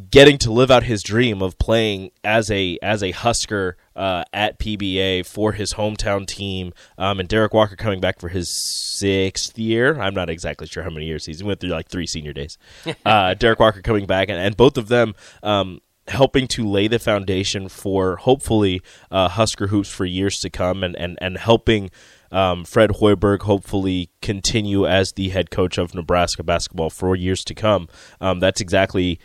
getting 0.10 0.38
to 0.40 0.52
live 0.52 0.72
out 0.72 0.84
his 0.84 1.04
dream 1.04 1.42
of 1.42 1.58
playing 1.60 2.12
as 2.24 2.50
a 2.50 2.78
as 2.82 3.04
a 3.04 3.12
Husker 3.12 3.78
uh, 3.96 4.24
at 4.34 4.60
PBA 4.60 5.26
for 5.26 5.52
his 5.52 5.74
hometown 5.74 6.26
team, 6.26 6.74
um, 6.98 7.20
and 7.20 7.30
Derrick 7.30 7.54
Walker 7.54 7.76
coming 7.76 8.00
back 8.00 8.20
for 8.20 8.30
his 8.30 8.50
sixth 8.98 9.58
year. 9.58 10.00
I'm 10.00 10.14
not 10.14 10.30
exactly 10.30 10.68
sure 10.68 10.84
how 10.84 10.90
many 10.90 11.06
years 11.06 11.26
he's 11.26 11.40
he 11.40 11.46
went 11.46 11.60
through 11.60 11.70
like 11.70 11.88
three 11.88 12.08
senior 12.08 12.34
days. 12.34 12.58
uh, 13.06 13.36
Derrick 13.36 13.60
Walker 13.60 13.82
coming 13.82 14.06
back, 14.06 14.30
and, 14.30 14.40
and 14.40 14.58
both 14.58 14.78
of 14.78 14.88
them. 14.88 15.14
Um, 15.44 15.82
helping 16.08 16.48
to 16.48 16.70
lay 16.70 16.88
the 16.88 17.00
foundation 17.00 17.68
for 17.68 18.18
hopefully 18.18 18.80
uh, 19.10 19.28
Husker 19.28 19.66
hoops 19.68 19.90
for 19.90 20.06
years 20.06 20.40
to 20.40 20.50
come, 20.50 20.84
and 20.84 20.96
and 20.96 21.18
and 21.20 21.38
helping 21.38 21.90
um, 22.32 22.64
Fred 22.66 22.92
Hoiberg 22.92 23.42
hopefully 23.44 24.10
continue 24.22 24.86
as 24.86 25.14
the 25.14 25.30
head 25.30 25.50
coach 25.50 25.78
of 25.78 25.96
Nebraska 25.96 26.44
basketball 26.44 26.90
for 26.90 27.16
years 27.16 27.44
to 27.46 27.56
come. 27.56 27.88
Um, 28.20 28.40
that's 28.40 28.62
exactly 28.62 29.20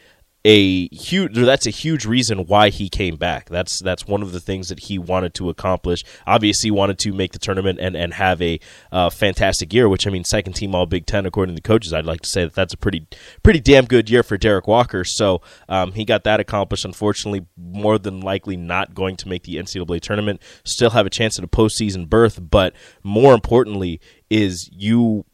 a 0.45 0.89
huge 0.89 1.35
that's 1.35 1.67
a 1.67 1.71
huge 1.71 2.07
reason 2.07 2.47
why 2.47 2.71
he 2.71 2.89
came 2.89 3.17
back. 3.17 3.51
That's 3.51 3.79
that's 3.81 4.07
one 4.07 4.23
of 4.23 4.33
the 4.33 4.41
things 4.41 4.69
that 4.69 4.81
he 4.81 4.99
wanted 4.99 5.35
to 5.35 5.51
accomplish. 5.51 6.03
Obviously 6.27 6.71
wanted 6.71 6.99
to 7.01 7.13
make 7.13 7.33
the 7.33 7.39
tournament 7.39 7.79
and 7.79 7.95
and 7.95 8.15
have 8.15 8.41
a 8.41 8.59
uh, 8.91 9.11
fantastic 9.11 9.73
year 9.73 9.89
which 9.89 10.07
i 10.07 10.11
mean 10.11 10.25
second 10.25 10.55
team 10.55 10.75
all 10.75 10.87
big 10.87 11.05
10 11.07 11.27
according 11.27 11.55
to 11.55 11.61
the 11.61 11.67
coaches. 11.67 11.93
I'd 11.93 12.07
like 12.07 12.23
to 12.23 12.29
say 12.29 12.45
that 12.45 12.55
that's 12.55 12.73
a 12.73 12.79
pretty 12.79 13.07
pretty 13.43 13.61
damn 13.61 13.85
good 13.85 14.09
year 14.09 14.23
for 14.23 14.39
derrick 14.39 14.67
walker. 14.67 15.05
So 15.05 15.43
um, 15.69 15.93
he 15.93 16.05
got 16.05 16.25
that 16.25 16.41
accomplished. 16.41 16.85
Unfortunately 16.87 17.47
more 17.57 17.99
than 17.99 18.21
likely 18.21 18.57
not 18.57 18.95
going 18.95 19.17
to 19.17 19.29
make 19.29 19.43
the 19.43 19.57
ncaa 19.57 20.01
tournament. 20.01 20.41
Still 20.65 20.91
have 20.91 21.05
a 21.05 21.11
chance 21.11 21.39
at 21.39 21.45
a 21.45 21.49
postseason 21.49 22.09
berth 22.09 22.41
but 22.51 22.75
more 23.03 23.35
importantly 23.35 24.01
is 24.31 24.71
you 24.73 25.27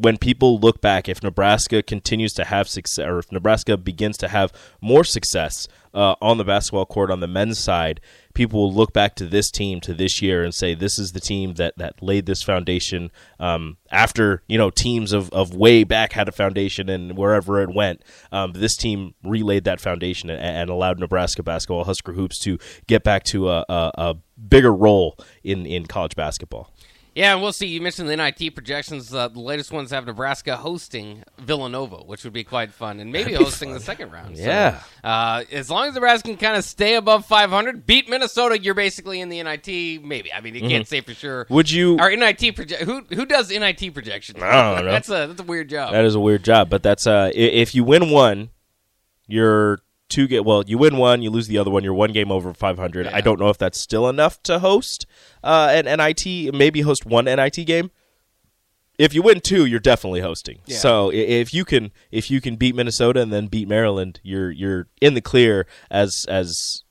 when 0.00 0.16
people 0.16 0.58
look 0.58 0.80
back, 0.80 1.08
if 1.08 1.22
Nebraska 1.22 1.82
continues 1.82 2.32
to 2.34 2.44
have 2.44 2.68
success, 2.68 3.04
or 3.04 3.18
if 3.18 3.30
Nebraska 3.30 3.76
begins 3.76 4.16
to 4.18 4.28
have 4.28 4.52
more 4.80 5.04
success 5.04 5.68
uh, 5.92 6.14
on 6.22 6.38
the 6.38 6.44
basketball 6.44 6.86
court 6.86 7.10
on 7.10 7.20
the 7.20 7.26
men's 7.26 7.58
side, 7.58 8.00
people 8.32 8.60
will 8.60 8.72
look 8.72 8.94
back 8.94 9.14
to 9.16 9.26
this 9.26 9.50
team, 9.50 9.80
to 9.80 9.92
this 9.92 10.22
year, 10.22 10.42
and 10.42 10.54
say 10.54 10.74
this 10.74 10.98
is 10.98 11.12
the 11.12 11.20
team 11.20 11.54
that 11.54 11.74
that 11.76 12.02
laid 12.02 12.24
this 12.24 12.42
foundation. 12.42 13.10
Um, 13.38 13.76
after 13.90 14.42
you 14.48 14.56
know 14.56 14.70
teams 14.70 15.12
of, 15.12 15.30
of 15.32 15.54
way 15.54 15.84
back 15.84 16.12
had 16.12 16.28
a 16.28 16.32
foundation 16.32 16.88
and 16.88 17.16
wherever 17.16 17.60
it 17.60 17.74
went, 17.74 18.02
um, 18.32 18.52
this 18.52 18.76
team 18.76 19.14
relayed 19.22 19.64
that 19.64 19.80
foundation 19.80 20.30
and, 20.30 20.40
and 20.40 20.70
allowed 20.70 20.98
Nebraska 20.98 21.42
basketball, 21.42 21.84
Husker 21.84 22.14
hoops, 22.14 22.38
to 22.40 22.58
get 22.86 23.04
back 23.04 23.24
to 23.24 23.50
a, 23.50 23.64
a, 23.68 23.90
a 23.94 24.16
bigger 24.48 24.72
role 24.72 25.18
in 25.44 25.66
in 25.66 25.86
college 25.86 26.16
basketball. 26.16 26.72
Yeah, 27.14 27.32
and 27.32 27.42
we'll 27.42 27.52
see. 27.52 27.66
You 27.66 27.80
mentioned 27.80 28.08
the 28.08 28.16
NIT 28.16 28.54
projections. 28.54 29.12
Uh, 29.12 29.26
the 29.28 29.40
latest 29.40 29.72
ones 29.72 29.90
have 29.90 30.06
Nebraska 30.06 30.56
hosting 30.56 31.24
Villanova, 31.38 31.96
which 31.96 32.22
would 32.22 32.32
be 32.32 32.44
quite 32.44 32.72
fun, 32.72 33.00
and 33.00 33.10
maybe 33.10 33.32
hosting 33.34 33.72
the 33.72 33.80
second 33.80 34.12
round. 34.12 34.36
So, 34.36 34.44
Yeah. 34.44 34.78
uh, 35.02 35.42
as 35.50 35.68
long 35.70 35.88
as 35.88 35.94
Nebraska 35.94 36.28
can 36.28 36.36
kind 36.36 36.56
of 36.56 36.62
stay 36.64 36.94
above 36.94 37.26
500, 37.26 37.84
beat 37.84 38.08
Minnesota, 38.08 38.58
you're 38.60 38.74
basically 38.74 39.20
in 39.20 39.28
the 39.28 39.42
NIT. 39.42 39.98
Maybe. 40.04 40.32
I 40.32 40.40
mean, 40.40 40.54
you 40.54 40.60
can't 40.60 40.86
say 40.86 41.00
for 41.00 41.12
sure. 41.12 41.44
Mm-hmm. 41.46 41.54
Would 41.54 41.70
you? 41.70 41.98
Our 41.98 42.14
NIT 42.14 42.54
project. 42.54 42.82
Who 42.84 43.04
who 43.12 43.26
does 43.26 43.50
NIT 43.50 43.92
projections? 43.92 44.40
I 44.40 44.76
don't 44.76 44.84
know. 44.84 44.90
that's 44.92 45.08
a 45.08 45.26
that's 45.26 45.40
a 45.40 45.44
weird 45.44 45.68
job. 45.68 45.92
That 45.92 46.04
is 46.04 46.14
a 46.14 46.20
weird 46.20 46.44
job, 46.44 46.70
but 46.70 46.82
that's 46.84 47.06
uh, 47.08 47.30
if 47.34 47.74
you 47.74 47.82
win 47.82 48.10
one, 48.10 48.50
you're 49.26 49.80
two 50.10 50.26
get 50.28 50.44
well. 50.44 50.62
You 50.66 50.76
win 50.76 50.96
one, 50.98 51.22
you 51.22 51.30
lose 51.30 51.46
the 51.48 51.56
other 51.58 51.70
one. 51.70 51.82
You're 51.84 51.94
one 51.94 52.12
game 52.12 52.30
over 52.30 52.52
500. 52.52 53.06
Yeah. 53.06 53.16
I 53.16 53.20
don't 53.20 53.40
know 53.40 53.48
if 53.48 53.56
that's 53.58 53.78
still 53.80 54.08
enough 54.08 54.42
to 54.44 54.58
host 54.58 55.06
uh, 55.42 55.70
an 55.72 55.84
NIT. 55.86 56.52
Maybe 56.54 56.82
host 56.82 57.06
one 57.06 57.24
NIT 57.24 57.64
game. 57.66 57.90
if 58.98 59.14
you 59.14 59.22
win 59.22 59.40
two, 59.40 59.64
you're 59.64 59.80
definitely 59.80 60.20
hosting. 60.20 60.58
Yeah. 60.66 60.76
So 60.78 61.10
if 61.12 61.54
you 61.54 61.64
can 61.64 61.90
if 62.10 62.30
you 62.30 62.40
can 62.40 62.56
beat 62.56 62.74
Minnesota 62.74 63.20
and 63.22 63.32
then 63.32 63.46
beat 63.46 63.68
Maryland, 63.68 64.20
you're 64.22 64.50
you're 64.50 64.88
in 65.00 65.14
the 65.14 65.20
clear 65.22 65.66
as 65.90 66.26
as 66.28 66.82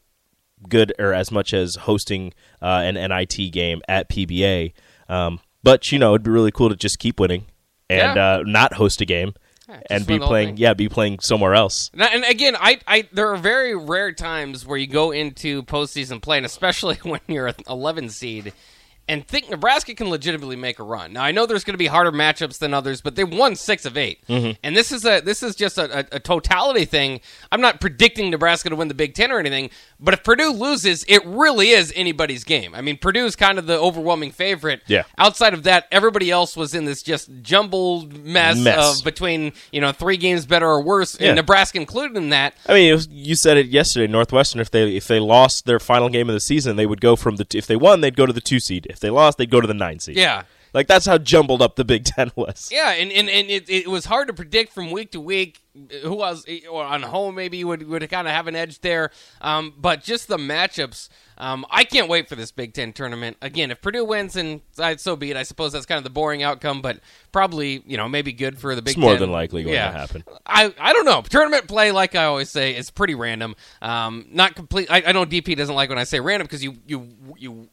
good 0.67 0.93
or 0.99 1.13
as 1.13 1.31
much 1.31 1.53
as 1.53 1.75
hosting 1.75 2.33
uh, 2.61 2.81
an 2.83 2.95
NIT 2.95 3.51
game 3.51 3.81
at 3.87 4.09
PBA. 4.09 4.73
Um, 5.07 5.39
but 5.63 5.91
you 5.91 5.99
know, 5.99 6.11
it'd 6.15 6.23
be 6.23 6.31
really 6.31 6.51
cool 6.51 6.69
to 6.69 6.75
just 6.75 6.99
keep 6.99 7.19
winning 7.19 7.45
and 7.89 8.15
Yeah. 8.15 8.25
uh, 8.37 8.43
not 8.45 8.73
host 8.73 9.01
a 9.01 9.05
game 9.05 9.33
just 9.77 9.91
and 9.91 10.07
be 10.07 10.13
win 10.13 10.19
the 10.19 10.25
whole 10.25 10.31
playing. 10.31 10.57
Yeah, 10.57 10.73
be 10.73 10.89
playing 10.89 11.19
somewhere 11.19 11.53
else. 11.53 11.91
And, 11.93 12.01
and 12.01 12.23
again, 12.25 12.55
I, 12.59 12.79
I 12.87 13.07
there 13.11 13.31
are 13.31 13.37
very 13.37 13.75
rare 13.75 14.11
times 14.11 14.65
where 14.65 14.77
you 14.77 14.87
go 14.87 15.11
into 15.11 15.63
postseason 15.63 16.21
play, 16.21 16.37
and 16.37 16.45
especially 16.45 16.95
when 17.03 17.21
you're 17.27 17.47
an 17.47 17.55
11 17.67 18.09
seed, 18.09 18.53
and 19.09 19.27
think 19.27 19.49
Nebraska 19.49 19.93
can 19.93 20.09
legitimately 20.09 20.55
make 20.55 20.79
a 20.79 20.83
run. 20.83 21.11
Now 21.13 21.23
I 21.23 21.31
know 21.31 21.45
there's 21.45 21.65
going 21.65 21.73
to 21.73 21.77
be 21.77 21.87
harder 21.87 22.11
matchups 22.13 22.59
than 22.59 22.73
others, 22.73 23.01
but 23.01 23.15
they 23.17 23.25
won 23.25 23.55
six 23.57 23.85
of 23.85 23.97
8 23.97 24.19
Mm-hmm. 24.29 24.51
and 24.63 24.77
this 24.77 24.91
is 24.93 25.03
a 25.05 25.19
this 25.19 25.43
is 25.43 25.55
just 25.55 25.77
a, 25.77 25.99
a, 25.99 26.05
a 26.13 26.19
totality 26.19 26.85
thing. 26.85 27.19
I'm 27.51 27.59
not 27.61 27.81
predicting 27.81 28.29
Nebraska 28.29 28.69
to 28.69 28.75
win 28.77 28.87
the 28.87 28.93
Big 28.93 29.13
Ten 29.15 29.31
or 29.31 29.39
anything, 29.39 29.69
but 29.99 30.13
if 30.13 30.23
Purdue 30.23 30.51
loses, 30.51 31.03
it 31.07 31.25
really 31.25 31.69
is 31.69 31.91
anybody's 31.95 32.43
game. 32.43 32.73
I 32.75 32.81
mean, 32.81 32.97
Purdue 32.97 33.25
is 33.25 33.35
kind 33.35 33.59
of 33.59 33.65
the 33.67 33.77
overwhelming 33.77 34.31
favorite. 34.31 34.81
Yeah. 34.87 35.03
Outside 35.17 35.53
of 35.53 35.63
that, 35.63 35.87
everybody 35.91 36.31
else 36.31 36.55
was 36.55 36.73
in 36.75 36.85
this 36.85 37.01
just 37.01 37.29
jumbled 37.41 38.23
mess, 38.23 38.57
Mess. 38.57 38.99
of 38.99 39.03
between 39.03 39.53
you 39.71 39.81
know 39.81 39.91
three 39.91 40.17
games 40.17 40.45
better 40.45 40.67
or 40.67 40.81
worse, 40.81 41.19
Yeah. 41.19 41.29
and 41.29 41.35
Nebraska 41.37 41.79
included 41.79 42.15
in 42.15 42.29
that. 42.29 42.53
I 42.67 42.73
mean, 42.75 42.93
was, 42.93 43.07
you 43.09 43.35
said 43.35 43.57
it 43.57 43.67
yesterday. 43.67 44.11
Northwestern, 44.11 44.61
if 44.61 44.69
they 44.71 44.95
if 44.95 45.07
they 45.07 45.19
lost 45.19 45.65
their 45.65 45.79
final 45.79 46.09
game 46.09 46.29
of 46.29 46.33
the 46.33 46.39
season, 46.39 46.75
they 46.75 46.85
would 46.85 47.01
go 47.01 47.15
from 47.15 47.37
the 47.37 47.47
if 47.53 47.65
they 47.67 47.75
won, 47.75 48.01
they'd 48.01 48.15
go 48.15 48.25
to 48.25 48.33
the 48.33 48.41
two 48.41 48.59
seed. 48.59 48.85
If 48.89 48.98
they 48.99 49.09
lost, 49.09 49.37
they'd 49.37 49.49
go 49.49 49.61
to 49.61 49.67
the 49.67 49.73
nine 49.73 49.99
seed. 49.99 50.17
Yeah. 50.17 50.43
like 50.73 50.87
that's 50.87 51.05
how 51.05 51.17
jumbled 51.17 51.61
up 51.61 51.75
the 51.75 51.85
Big 51.85 52.05
Ten 52.05 52.31
was. 52.35 52.69
Yeah, 52.71 52.91
and, 52.91 53.11
and, 53.11 53.29
and 53.29 53.49
it, 53.49 53.69
it 53.69 53.87
was 53.87 54.05
hard 54.05 54.27
to 54.27 54.33
predict 54.33 54.73
from 54.73 54.91
week 54.91 55.11
to 55.11 55.19
week 55.19 55.61
who 56.03 56.13
was 56.13 56.45
or 56.69 56.83
on 56.83 57.03
home 57.03 57.35
maybe 57.35 57.63
would 57.63 57.87
would 57.87 58.07
kind 58.09 58.27
of 58.27 58.33
have 58.33 58.47
an 58.47 58.55
edge 58.55 58.81
there. 58.81 59.11
Um, 59.41 59.73
but 59.77 60.03
just 60.03 60.27
the 60.27 60.37
matchups, 60.37 61.09
um, 61.37 61.65
I 61.69 61.83
can't 61.83 62.09
wait 62.09 62.27
for 62.27 62.35
this 62.35 62.51
Big 62.51 62.73
Ten 62.73 62.93
tournament. 62.93 63.37
Again, 63.41 63.71
if 63.71 63.81
Purdue 63.81 64.05
wins, 64.05 64.35
and 64.35 64.61
so 64.97 65.15
be 65.15 65.31
it. 65.31 65.37
I 65.37 65.43
suppose 65.43 65.73
that's 65.73 65.85
kind 65.85 65.97
of 65.97 66.03
the 66.03 66.09
boring 66.09 66.43
outcome, 66.43 66.81
but 66.81 66.99
probably 67.31 67.83
you 67.85 67.97
know 67.97 68.09
maybe 68.09 68.33
good 68.33 68.59
for 68.59 68.75
the 68.75 68.81
Big 68.81 68.91
It's 68.91 68.97
more 68.97 69.11
Ten. 69.11 69.21
than 69.21 69.31
likely 69.31 69.63
going 69.63 69.75
yeah. 69.75 69.91
to 69.91 69.97
happen. 69.97 70.23
I, 70.45 70.73
I 70.79 70.93
don't 70.93 71.05
know. 71.05 71.21
Tournament 71.21 71.67
play, 71.67 71.91
like 71.91 72.15
I 72.15 72.25
always 72.25 72.49
say, 72.49 72.75
is 72.75 72.89
pretty 72.89 73.15
random. 73.15 73.55
Um, 73.81 74.27
not 74.31 74.55
complete. 74.55 74.89
I, 74.91 75.03
I 75.07 75.11
know 75.11 75.25
DP 75.25 75.55
doesn't 75.55 75.75
like 75.75 75.89
when 75.89 75.99
I 75.99 76.03
say 76.03 76.19
random 76.19 76.45
because 76.45 76.63
you 76.63 76.77
you 76.87 77.07
you 77.37 77.69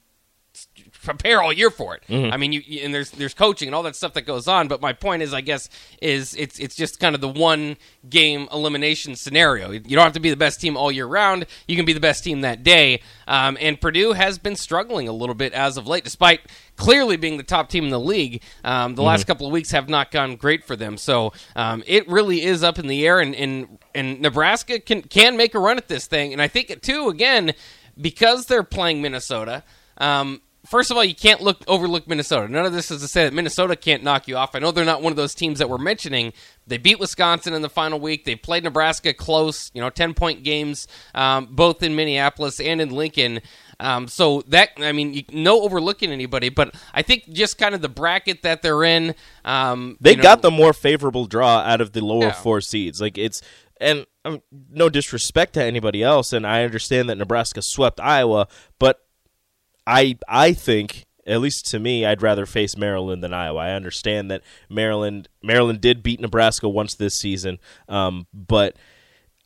prepare 1.02 1.42
all 1.42 1.52
year 1.52 1.70
for 1.70 1.94
it. 1.94 2.02
Mm-hmm. 2.08 2.32
I 2.32 2.36
mean, 2.36 2.52
you, 2.52 2.62
and 2.82 2.94
there's 2.94 3.10
there's 3.10 3.34
coaching 3.34 3.68
and 3.68 3.74
all 3.74 3.82
that 3.84 3.96
stuff 3.96 4.14
that 4.14 4.22
goes 4.22 4.48
on. 4.48 4.68
But 4.68 4.80
my 4.80 4.92
point 4.92 5.22
is, 5.22 5.32
I 5.32 5.40
guess, 5.40 5.68
is 6.00 6.34
it's 6.34 6.58
it's 6.58 6.74
just 6.74 7.00
kind 7.00 7.14
of 7.14 7.20
the 7.20 7.28
one 7.28 7.76
game 8.08 8.48
elimination 8.52 9.16
scenario. 9.16 9.70
You 9.70 9.80
don't 9.80 10.04
have 10.04 10.12
to 10.14 10.20
be 10.20 10.30
the 10.30 10.36
best 10.36 10.60
team 10.60 10.76
all 10.76 10.90
year 10.90 11.06
round. 11.06 11.46
You 11.66 11.76
can 11.76 11.84
be 11.84 11.92
the 11.92 12.00
best 12.00 12.24
team 12.24 12.40
that 12.42 12.62
day. 12.62 13.02
Um, 13.26 13.56
and 13.60 13.80
Purdue 13.80 14.12
has 14.12 14.38
been 14.38 14.56
struggling 14.56 15.08
a 15.08 15.12
little 15.12 15.34
bit 15.34 15.52
as 15.52 15.76
of 15.76 15.86
late, 15.86 16.04
despite 16.04 16.40
clearly 16.76 17.16
being 17.16 17.36
the 17.36 17.42
top 17.42 17.68
team 17.68 17.84
in 17.84 17.90
the 17.90 18.00
league. 18.00 18.42
Um, 18.64 18.94
the 18.94 19.02
last 19.02 19.26
couple 19.26 19.46
of 19.46 19.52
weeks 19.52 19.70
have 19.70 19.88
not 19.88 20.10
gone 20.10 20.36
great 20.36 20.64
for 20.64 20.76
them. 20.76 20.96
So 20.96 21.32
um, 21.54 21.82
it 21.86 22.08
really 22.08 22.42
is 22.42 22.62
up 22.62 22.78
in 22.78 22.86
the 22.86 23.06
air, 23.06 23.20
and 23.20 23.34
and 23.34 23.78
and 23.94 24.20
Nebraska 24.20 24.78
can 24.80 25.02
can 25.02 25.36
make 25.36 25.54
a 25.54 25.58
run 25.58 25.78
at 25.78 25.88
this 25.88 26.06
thing. 26.06 26.32
And 26.32 26.40
I 26.40 26.48
think 26.48 26.70
it 26.70 26.82
too, 26.82 27.08
again, 27.08 27.54
because 28.00 28.46
they're 28.46 28.62
playing 28.62 29.02
Minnesota. 29.02 29.62
Um, 29.98 30.42
First 30.66 30.90
of 30.90 30.96
all, 30.96 31.04
you 31.04 31.14
can't 31.14 31.40
look 31.40 31.62
overlook 31.68 32.06
Minnesota. 32.08 32.48
None 32.48 32.66
of 32.66 32.72
this 32.72 32.90
is 32.90 33.00
to 33.02 33.08
say 33.08 33.24
that 33.24 33.32
Minnesota 33.32 33.76
can't 33.76 34.02
knock 34.02 34.28
you 34.28 34.36
off. 34.36 34.54
I 34.54 34.58
know 34.58 34.70
they're 34.70 34.84
not 34.84 35.02
one 35.02 35.12
of 35.12 35.16
those 35.16 35.34
teams 35.34 35.58
that 35.60 35.68
we're 35.70 35.78
mentioning. 35.78 36.32
They 36.66 36.78
beat 36.78 36.98
Wisconsin 36.98 37.54
in 37.54 37.62
the 37.62 37.68
final 37.68 38.00
week. 38.00 38.24
They 38.24 38.34
played 38.36 38.64
Nebraska 38.64 39.14
close, 39.14 39.70
you 39.74 39.80
know, 39.80 39.90
ten 39.90 40.14
point 40.14 40.42
games, 40.42 40.88
um, 41.14 41.48
both 41.50 41.82
in 41.82 41.94
Minneapolis 41.94 42.58
and 42.60 42.80
in 42.80 42.90
Lincoln. 42.90 43.40
Um, 43.78 44.08
so 44.08 44.42
that 44.48 44.70
I 44.78 44.92
mean, 44.92 45.14
you, 45.14 45.22
no 45.32 45.62
overlooking 45.62 46.10
anybody, 46.10 46.48
but 46.48 46.74
I 46.94 47.02
think 47.02 47.30
just 47.30 47.58
kind 47.58 47.74
of 47.74 47.82
the 47.82 47.88
bracket 47.88 48.42
that 48.42 48.62
they're 48.62 48.82
in. 48.84 49.14
Um, 49.44 49.96
They 50.00 50.12
you 50.12 50.16
know- 50.16 50.22
got 50.22 50.42
the 50.42 50.50
more 50.50 50.72
favorable 50.72 51.26
draw 51.26 51.58
out 51.58 51.80
of 51.80 51.92
the 51.92 52.04
lower 52.04 52.24
Yeah. 52.26 52.32
four 52.32 52.60
seeds. 52.60 53.00
Like 53.00 53.16
it's 53.18 53.40
and 53.80 54.06
um, 54.24 54.40
no 54.70 54.88
disrespect 54.88 55.52
to 55.54 55.62
anybody 55.62 56.02
else, 56.02 56.32
and 56.32 56.46
I 56.46 56.64
understand 56.64 57.10
that 57.10 57.16
Nebraska 57.18 57.60
swept 57.62 58.00
Iowa, 58.00 58.48
but 58.78 59.05
I 59.86 60.18
I 60.28 60.52
think 60.52 61.06
at 61.26 61.40
least 61.40 61.66
to 61.70 61.78
me, 61.78 62.06
I'd 62.06 62.22
rather 62.22 62.46
face 62.46 62.76
Maryland 62.76 63.22
than 63.22 63.34
Iowa. 63.34 63.58
I 63.60 63.72
understand 63.72 64.30
that 64.30 64.42
Maryland 64.70 65.28
Maryland 65.42 65.80
did 65.80 66.02
beat 66.02 66.20
Nebraska 66.20 66.68
once 66.68 66.94
this 66.94 67.14
season, 67.14 67.58
um, 67.88 68.26
but 68.32 68.76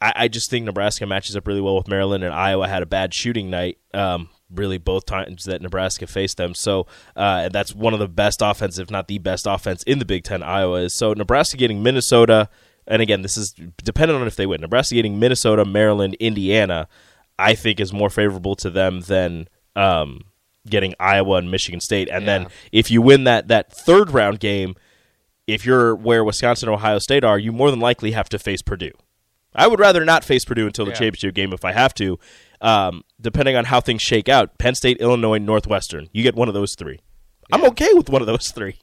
I, 0.01 0.13
I 0.17 0.29
just 0.29 0.51
think 0.51 0.67
Nebraska 0.67 1.07
matches 1.07 1.37
up 1.37 1.47
really 1.47 1.61
well 1.61 1.77
with 1.77 1.89
Maryland, 1.89 2.23
and 2.23 2.35
Iowa 2.35 2.69
had 2.69 2.83
a 2.83 2.87
bad 2.87 3.15
shooting 3.15 3.51
night. 3.51 3.79
Um, 3.95 4.29
really, 4.51 4.79
both 4.79 5.07
times 5.07 5.45
that 5.45 5.63
Nebraska 5.63 6.07
faced 6.07 6.37
them. 6.37 6.55
So 6.55 6.87
uh, 7.17 7.49
that's 7.49 7.75
one 7.75 7.95
of 7.95 8.01
the 8.01 8.09
best 8.09 8.43
offense, 8.43 8.79
if 8.79 8.91
not 8.91 9.09
the 9.09 9.19
best 9.19 9.47
offense 9.47 9.83
in 9.85 9.99
the 9.99 10.05
Big 10.05 10.25
Ten. 10.25 10.43
Iowa 10.43 10.83
is 10.83 10.97
so 10.97 11.15
Nebraska 11.15 11.57
getting 11.57 11.83
Minnesota, 11.83 12.51
and 12.87 13.01
again, 13.01 13.23
this 13.23 13.39
is 13.39 13.55
dependent 13.83 14.21
on 14.21 14.27
if 14.27 14.37
they 14.37 14.47
win. 14.47 14.61
Nebraska 14.61 14.95
getting 14.95 15.19
Minnesota, 15.19 15.65
Maryland, 15.65 16.15
Indiana, 16.21 16.89
I 17.39 17.55
think 17.55 17.81
is 17.81 17.93
more 17.93 18.11
favorable 18.11 18.55
to 18.57 18.69
them 18.69 19.01
than. 19.01 19.49
Um, 19.77 20.25
getting 20.69 20.95
Iowa 21.01 21.37
and 21.37 21.51
Michigan 21.51 21.81
State 21.81 22.09
and 22.11 22.25
Yeah. 22.25 22.39
then 22.39 22.47
if 22.73 22.91
you 22.91 23.01
win 23.03 23.25
that 23.25 23.49
that 23.49 23.73
third 23.73 24.11
round 24.11 24.41
game 24.41 24.75
if 25.47 25.65
you're 25.67 25.95
where 25.97 26.23
Wisconsin 26.23 26.69
and 26.69 26.75
Ohio 26.75 26.99
State 27.01 27.25
are, 27.25 27.39
you 27.39 27.51
more 27.51 27.71
than 27.73 27.81
likely 27.81 28.13
have 28.13 28.29
to 28.29 28.39
face 28.39 28.63
Purdue. 28.63 28.93
I 29.53 29.67
would 29.67 29.81
rather 29.81 30.05
not 30.05 30.23
face 30.23 30.45
Purdue 30.45 30.67
until 30.67 30.85
the 30.85 30.93
Yeah. 30.93 30.99
championship 30.99 31.35
game 31.35 31.53
if 31.53 31.65
I 31.65 31.73
have 31.73 31.93
to, 31.95 32.21
um, 32.61 33.03
depending 33.21 33.57
on 33.57 33.65
how 33.65 33.81
things 33.81 34.01
shake 34.01 34.29
out. 34.29 34.59
Penn 34.59 34.77
State, 34.77 34.99
Illinois, 34.99 35.39
Northwestern. 35.39 36.09
You 36.13 36.23
get 36.23 36.37
one 36.37 36.47
of 36.47 36.55
those 36.55 36.77
three. 36.77 37.01
I'm 37.53 37.65
okay 37.65 37.93
with 37.95 38.09
one 38.09 38.21
of 38.23 38.29
those 38.29 38.51
three. 38.53 38.77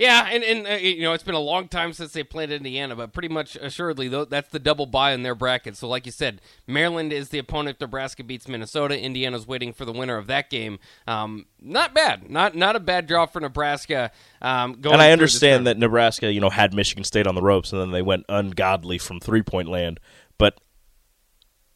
Yeah, 0.00 0.26
and, 0.30 0.42
and 0.42 0.66
uh, 0.66 0.70
you 0.70 1.02
know 1.02 1.12
it's 1.12 1.22
been 1.22 1.34
a 1.34 1.38
long 1.38 1.68
time 1.68 1.92
since 1.92 2.14
they 2.14 2.24
played 2.24 2.50
Indiana, 2.50 2.96
but 2.96 3.12
pretty 3.12 3.28
much 3.28 3.54
assuredly 3.56 4.08
though 4.08 4.24
that's 4.24 4.48
the 4.48 4.58
double 4.58 4.86
bye 4.86 5.12
in 5.12 5.24
their 5.24 5.34
bracket. 5.34 5.76
So 5.76 5.88
like 5.88 6.06
you 6.06 6.12
said, 6.12 6.40
Maryland 6.66 7.12
is 7.12 7.28
the 7.28 7.38
opponent. 7.38 7.76
if 7.76 7.80
Nebraska 7.82 8.24
beats 8.24 8.48
Minnesota. 8.48 8.98
Indiana's 8.98 9.46
waiting 9.46 9.74
for 9.74 9.84
the 9.84 9.92
winner 9.92 10.16
of 10.16 10.26
that 10.28 10.48
game. 10.48 10.78
Um, 11.06 11.44
not 11.60 11.92
bad, 11.92 12.30
not 12.30 12.54
not 12.54 12.76
a 12.76 12.80
bad 12.80 13.06
draw 13.06 13.26
for 13.26 13.40
Nebraska. 13.40 14.10
Um, 14.40 14.80
going 14.80 14.94
and 14.94 15.02
I 15.02 15.12
understand 15.12 15.66
that. 15.66 15.76
Nebraska, 15.76 16.32
you 16.32 16.40
know, 16.40 16.48
had 16.48 16.72
Michigan 16.72 17.04
State 17.04 17.26
on 17.26 17.34
the 17.34 17.42
ropes, 17.42 17.70
and 17.70 17.82
then 17.82 17.90
they 17.90 18.00
went 18.00 18.24
ungodly 18.30 18.96
from 18.96 19.20
three 19.20 19.42
point 19.42 19.68
land. 19.68 20.00
But 20.38 20.58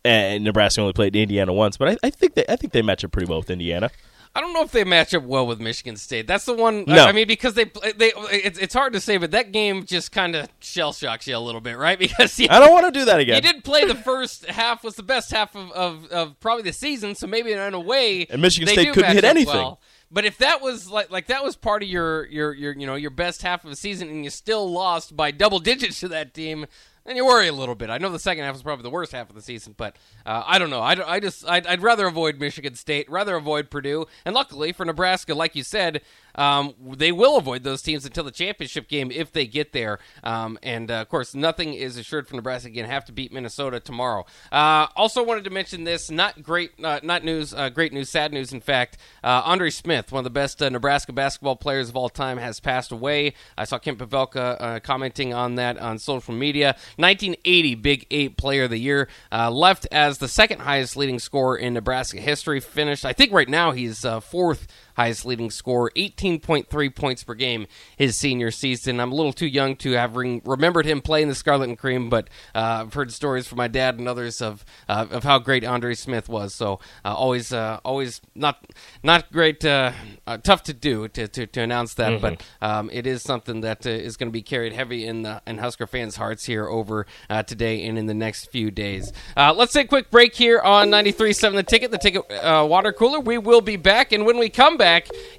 and 0.02 0.44
Nebraska 0.44 0.80
only 0.80 0.94
played 0.94 1.14
Indiana 1.14 1.52
once. 1.52 1.76
But 1.76 1.88
I, 1.88 2.06
I 2.06 2.10
think 2.10 2.36
they 2.36 2.46
I 2.48 2.56
think 2.56 2.72
they 2.72 2.80
match 2.80 3.04
up 3.04 3.12
pretty 3.12 3.28
well 3.28 3.40
with 3.40 3.50
Indiana. 3.50 3.90
I 4.36 4.40
don't 4.40 4.52
know 4.52 4.62
if 4.62 4.72
they 4.72 4.82
match 4.82 5.14
up 5.14 5.22
well 5.22 5.46
with 5.46 5.60
Michigan 5.60 5.94
State. 5.96 6.26
That's 6.26 6.44
the 6.44 6.54
one. 6.54 6.84
No. 6.88 7.04
I 7.04 7.12
mean, 7.12 7.28
because 7.28 7.54
they 7.54 7.64
they 7.96 8.12
it's, 8.32 8.58
it's 8.58 8.74
hard 8.74 8.92
to 8.94 9.00
say, 9.00 9.16
but 9.16 9.30
that 9.30 9.52
game 9.52 9.84
just 9.84 10.10
kind 10.10 10.34
of 10.34 10.48
shell 10.58 10.92
shocks 10.92 11.28
you 11.28 11.36
a 11.36 11.38
little 11.38 11.60
bit, 11.60 11.78
right? 11.78 11.98
Because 12.04 12.38
you, 12.40 12.48
I 12.50 12.58
don't 12.58 12.72
want 12.72 12.92
to 12.92 12.98
do 12.98 13.04
that 13.04 13.20
again. 13.20 13.36
you 13.36 13.40
did 13.42 13.62
play 13.62 13.84
the 13.84 13.94
first 13.94 14.46
half 14.46 14.82
was 14.82 14.96
the 14.96 15.02
best 15.04 15.30
half 15.30 15.54
of, 15.54 15.70
of, 15.72 16.06
of 16.10 16.40
probably 16.40 16.64
the 16.64 16.72
season, 16.72 17.14
so 17.14 17.26
maybe 17.28 17.52
in 17.52 17.74
a 17.74 17.80
way, 17.80 18.26
And 18.28 18.42
Michigan 18.42 18.66
they 18.66 18.72
State 18.72 18.94
couldn't 18.94 19.12
hit 19.12 19.24
anything. 19.24 19.54
well. 19.54 19.80
But 20.10 20.24
if 20.24 20.38
that 20.38 20.60
was 20.60 20.90
like 20.90 21.10
like 21.10 21.28
that 21.28 21.42
was 21.44 21.54
part 21.56 21.82
of 21.82 21.88
your 21.88 22.26
your 22.26 22.52
your 22.52 22.72
you 22.76 22.86
know 22.86 22.94
your 22.96 23.10
best 23.10 23.42
half 23.42 23.64
of 23.64 23.70
the 23.70 23.76
season, 23.76 24.08
and 24.08 24.24
you 24.24 24.30
still 24.30 24.70
lost 24.70 25.16
by 25.16 25.30
double 25.30 25.60
digits 25.60 26.00
to 26.00 26.08
that 26.08 26.34
team. 26.34 26.66
Then 27.04 27.16
you 27.16 27.26
worry 27.26 27.48
a 27.48 27.52
little 27.52 27.74
bit. 27.74 27.90
I 27.90 27.98
know 27.98 28.10
the 28.10 28.18
second 28.18 28.44
half 28.44 28.54
was 28.54 28.62
probably 28.62 28.82
the 28.82 28.90
worst 28.90 29.12
half 29.12 29.28
of 29.28 29.36
the 29.36 29.42
season, 29.42 29.74
but 29.76 29.96
uh, 30.24 30.42
I 30.46 30.58
don't 30.58 30.70
know. 30.70 30.80
I, 30.80 31.16
I 31.16 31.20
just 31.20 31.46
I'd, 31.46 31.66
I'd 31.66 31.82
rather 31.82 32.06
avoid 32.06 32.40
Michigan 32.40 32.74
State, 32.76 33.10
rather 33.10 33.36
avoid 33.36 33.70
Purdue, 33.70 34.06
and 34.24 34.34
luckily 34.34 34.72
for 34.72 34.86
Nebraska, 34.86 35.34
like 35.34 35.54
you 35.54 35.62
said, 35.62 36.00
um, 36.34 36.74
they 36.96 37.12
will 37.12 37.36
avoid 37.36 37.62
those 37.62 37.82
teams 37.82 38.04
until 38.04 38.24
the 38.24 38.30
championship 38.30 38.88
game 38.88 39.10
if 39.10 39.32
they 39.32 39.46
get 39.46 39.72
there. 39.72 39.98
Um, 40.22 40.58
and 40.62 40.90
uh, 40.90 40.94
of 40.94 41.08
course, 41.08 41.34
nothing 41.34 41.74
is 41.74 41.96
assured 41.96 42.28
for 42.28 42.36
Nebraska. 42.36 42.68
Again, 42.68 42.86
have 42.86 43.04
to 43.06 43.12
beat 43.12 43.32
Minnesota 43.32 43.80
tomorrow. 43.80 44.26
Uh, 44.50 44.86
also, 44.96 45.22
wanted 45.22 45.44
to 45.44 45.50
mention 45.50 45.84
this: 45.84 46.10
not 46.10 46.42
great, 46.42 46.72
uh, 46.82 47.00
not 47.02 47.24
news, 47.24 47.54
uh, 47.54 47.68
great 47.68 47.92
news, 47.92 48.08
sad 48.08 48.32
news. 48.32 48.52
In 48.52 48.60
fact, 48.60 48.98
uh, 49.22 49.42
Andre 49.44 49.70
Smith, 49.70 50.12
one 50.12 50.20
of 50.20 50.24
the 50.24 50.30
best 50.30 50.62
uh, 50.62 50.68
Nebraska 50.68 51.12
basketball 51.12 51.56
players 51.56 51.88
of 51.88 51.96
all 51.96 52.08
time, 52.08 52.38
has 52.38 52.60
passed 52.60 52.92
away. 52.92 53.34
I 53.56 53.64
saw 53.64 53.78
Kent 53.78 53.98
Pavelka 53.98 54.82
commenting 54.82 55.32
on 55.34 55.56
that 55.56 55.78
on 55.78 55.98
social 55.98 56.34
media. 56.34 56.76
1980 56.96 57.74
Big 57.76 58.06
Eight 58.10 58.36
Player 58.36 58.64
of 58.64 58.70
the 58.70 58.78
Year, 58.78 59.08
left 59.32 59.86
as 59.92 60.18
the 60.18 60.28
second 60.28 60.60
highest 60.60 60.96
leading 60.96 61.18
scorer 61.18 61.56
in 61.56 61.74
Nebraska 61.74 62.20
history. 62.20 62.60
Finished, 62.60 63.04
I 63.04 63.12
think, 63.12 63.32
right 63.32 63.48
now 63.48 63.72
he's 63.72 64.04
fourth 64.22 64.66
highest 64.96 65.24
leading 65.26 65.50
scorer, 65.50 65.90
18.3 65.96 66.94
points 66.94 67.24
per 67.24 67.34
game 67.34 67.66
his 67.96 68.16
senior 68.16 68.50
season. 68.50 69.00
I'm 69.00 69.12
a 69.12 69.14
little 69.14 69.32
too 69.32 69.46
young 69.46 69.76
to 69.76 69.92
have 69.92 70.16
ring- 70.16 70.42
remembered 70.44 70.86
him 70.86 71.00
playing 71.00 71.28
the 71.28 71.34
Scarlet 71.34 71.68
and 71.68 71.78
Cream, 71.78 72.08
but 72.08 72.28
uh, 72.54 72.84
I've 72.84 72.94
heard 72.94 73.12
stories 73.12 73.46
from 73.46 73.58
my 73.58 73.68
dad 73.68 73.98
and 73.98 74.08
others 74.08 74.40
of 74.40 74.64
uh, 74.88 75.06
of 75.10 75.24
how 75.24 75.38
great 75.38 75.64
Andre 75.64 75.94
Smith 75.94 76.28
was. 76.28 76.54
So 76.54 76.80
uh, 77.04 77.14
always 77.14 77.52
uh, 77.52 77.80
always 77.84 78.20
not 78.34 78.64
not 79.02 79.30
great, 79.32 79.64
uh, 79.64 79.92
uh, 80.26 80.38
tough 80.38 80.62
to 80.64 80.74
do 80.74 81.08
to, 81.08 81.28
to, 81.28 81.46
to 81.46 81.60
announce 81.60 81.94
that, 81.94 82.20
but 82.20 82.42
um, 82.60 82.90
it 82.92 83.06
is 83.06 83.22
something 83.22 83.60
that 83.62 83.86
uh, 83.86 83.90
is 83.90 84.16
going 84.16 84.28
to 84.28 84.32
be 84.32 84.42
carried 84.42 84.72
heavy 84.72 85.06
in 85.06 85.22
the 85.22 85.42
in 85.46 85.58
Husker 85.58 85.86
fans' 85.86 86.16
hearts 86.16 86.44
here 86.44 86.66
over 86.68 87.06
uh, 87.30 87.42
today 87.42 87.86
and 87.86 87.98
in 87.98 88.06
the 88.06 88.14
next 88.14 88.50
few 88.50 88.70
days. 88.70 89.12
Uh, 89.36 89.52
let's 89.54 89.72
take 89.72 89.86
a 89.86 89.88
quick 89.88 90.10
break 90.10 90.34
here 90.34 90.60
on 90.60 90.88
93.7 90.90 91.54
The 91.54 91.62
Ticket, 91.62 91.90
the 91.90 91.98
Ticket 91.98 92.30
uh, 92.30 92.66
Water 92.68 92.92
Cooler. 92.92 93.20
We 93.20 93.38
will 93.38 93.60
be 93.60 93.76
back, 93.76 94.12
and 94.12 94.26
when 94.26 94.38
we 94.38 94.48
come 94.48 94.76
back, 94.76 94.83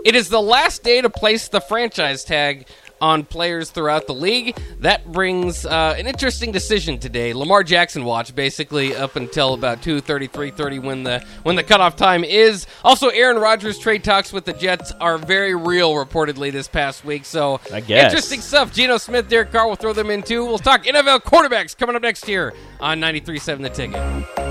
it 0.04 0.16
is 0.16 0.30
the 0.30 0.42
last 0.42 0.84
day 0.84 1.02
to 1.02 1.10
place 1.10 1.48
the 1.48 1.62
franchise 1.62 2.24
tag 2.24 2.68
on 3.02 3.24
players 3.24 3.70
throughout 3.72 4.08
the 4.08 4.14
league. 4.14 4.58
That 4.80 5.12
brings 5.12 5.66
uh, 5.66 5.96
an 5.98 6.08
interesting 6.08 6.52
decision 6.52 6.98
today. 6.98 7.34
Lamar 7.34 7.64
Jackson 7.64 8.04
watch 8.04 8.34
basically 8.36 8.96
up 8.96 9.16
until 9.16 9.54
about 9.54 9.82
2:33:30 9.82 10.82
when 10.82 11.04
the 11.04 11.24
when 11.44 11.56
the 11.56 11.64
cutoff 11.64 11.96
time 11.96 12.24
is. 12.24 12.66
Also, 12.84 13.10
Aaron 13.10 13.38
Rodgers 13.38 13.78
trade 13.78 14.04
talks 14.04 14.32
with 14.32 14.46
the 14.46 14.54
Jets 14.54 14.92
are 14.94 15.18
very 15.18 15.56
real 15.56 15.94
reportedly 15.94 16.52
this 16.52 16.68
past 16.68 17.06
week. 17.06 17.26
So 17.26 17.60
I 17.72 17.82
guess. 17.82 18.06
interesting 18.06 18.42
stuff. 18.42 18.74
Geno 18.74 18.98
Smith, 18.98 19.30
Derek 19.30 19.52
Carr 19.52 19.68
will 19.68 19.76
throw 19.76 19.94
them 19.94 20.10
in 20.10 20.24
too. 20.24 20.46
We'll 20.46 20.58
talk 20.58 20.84
NFL 20.86 21.24
quarterbacks 21.24 21.78
coming 21.78 21.96
up 21.96 22.02
next 22.02 22.28
year 22.28 22.54
on 22.80 23.00
93.7 23.00 23.62
The 23.62 23.70
Ticket. 23.70 24.45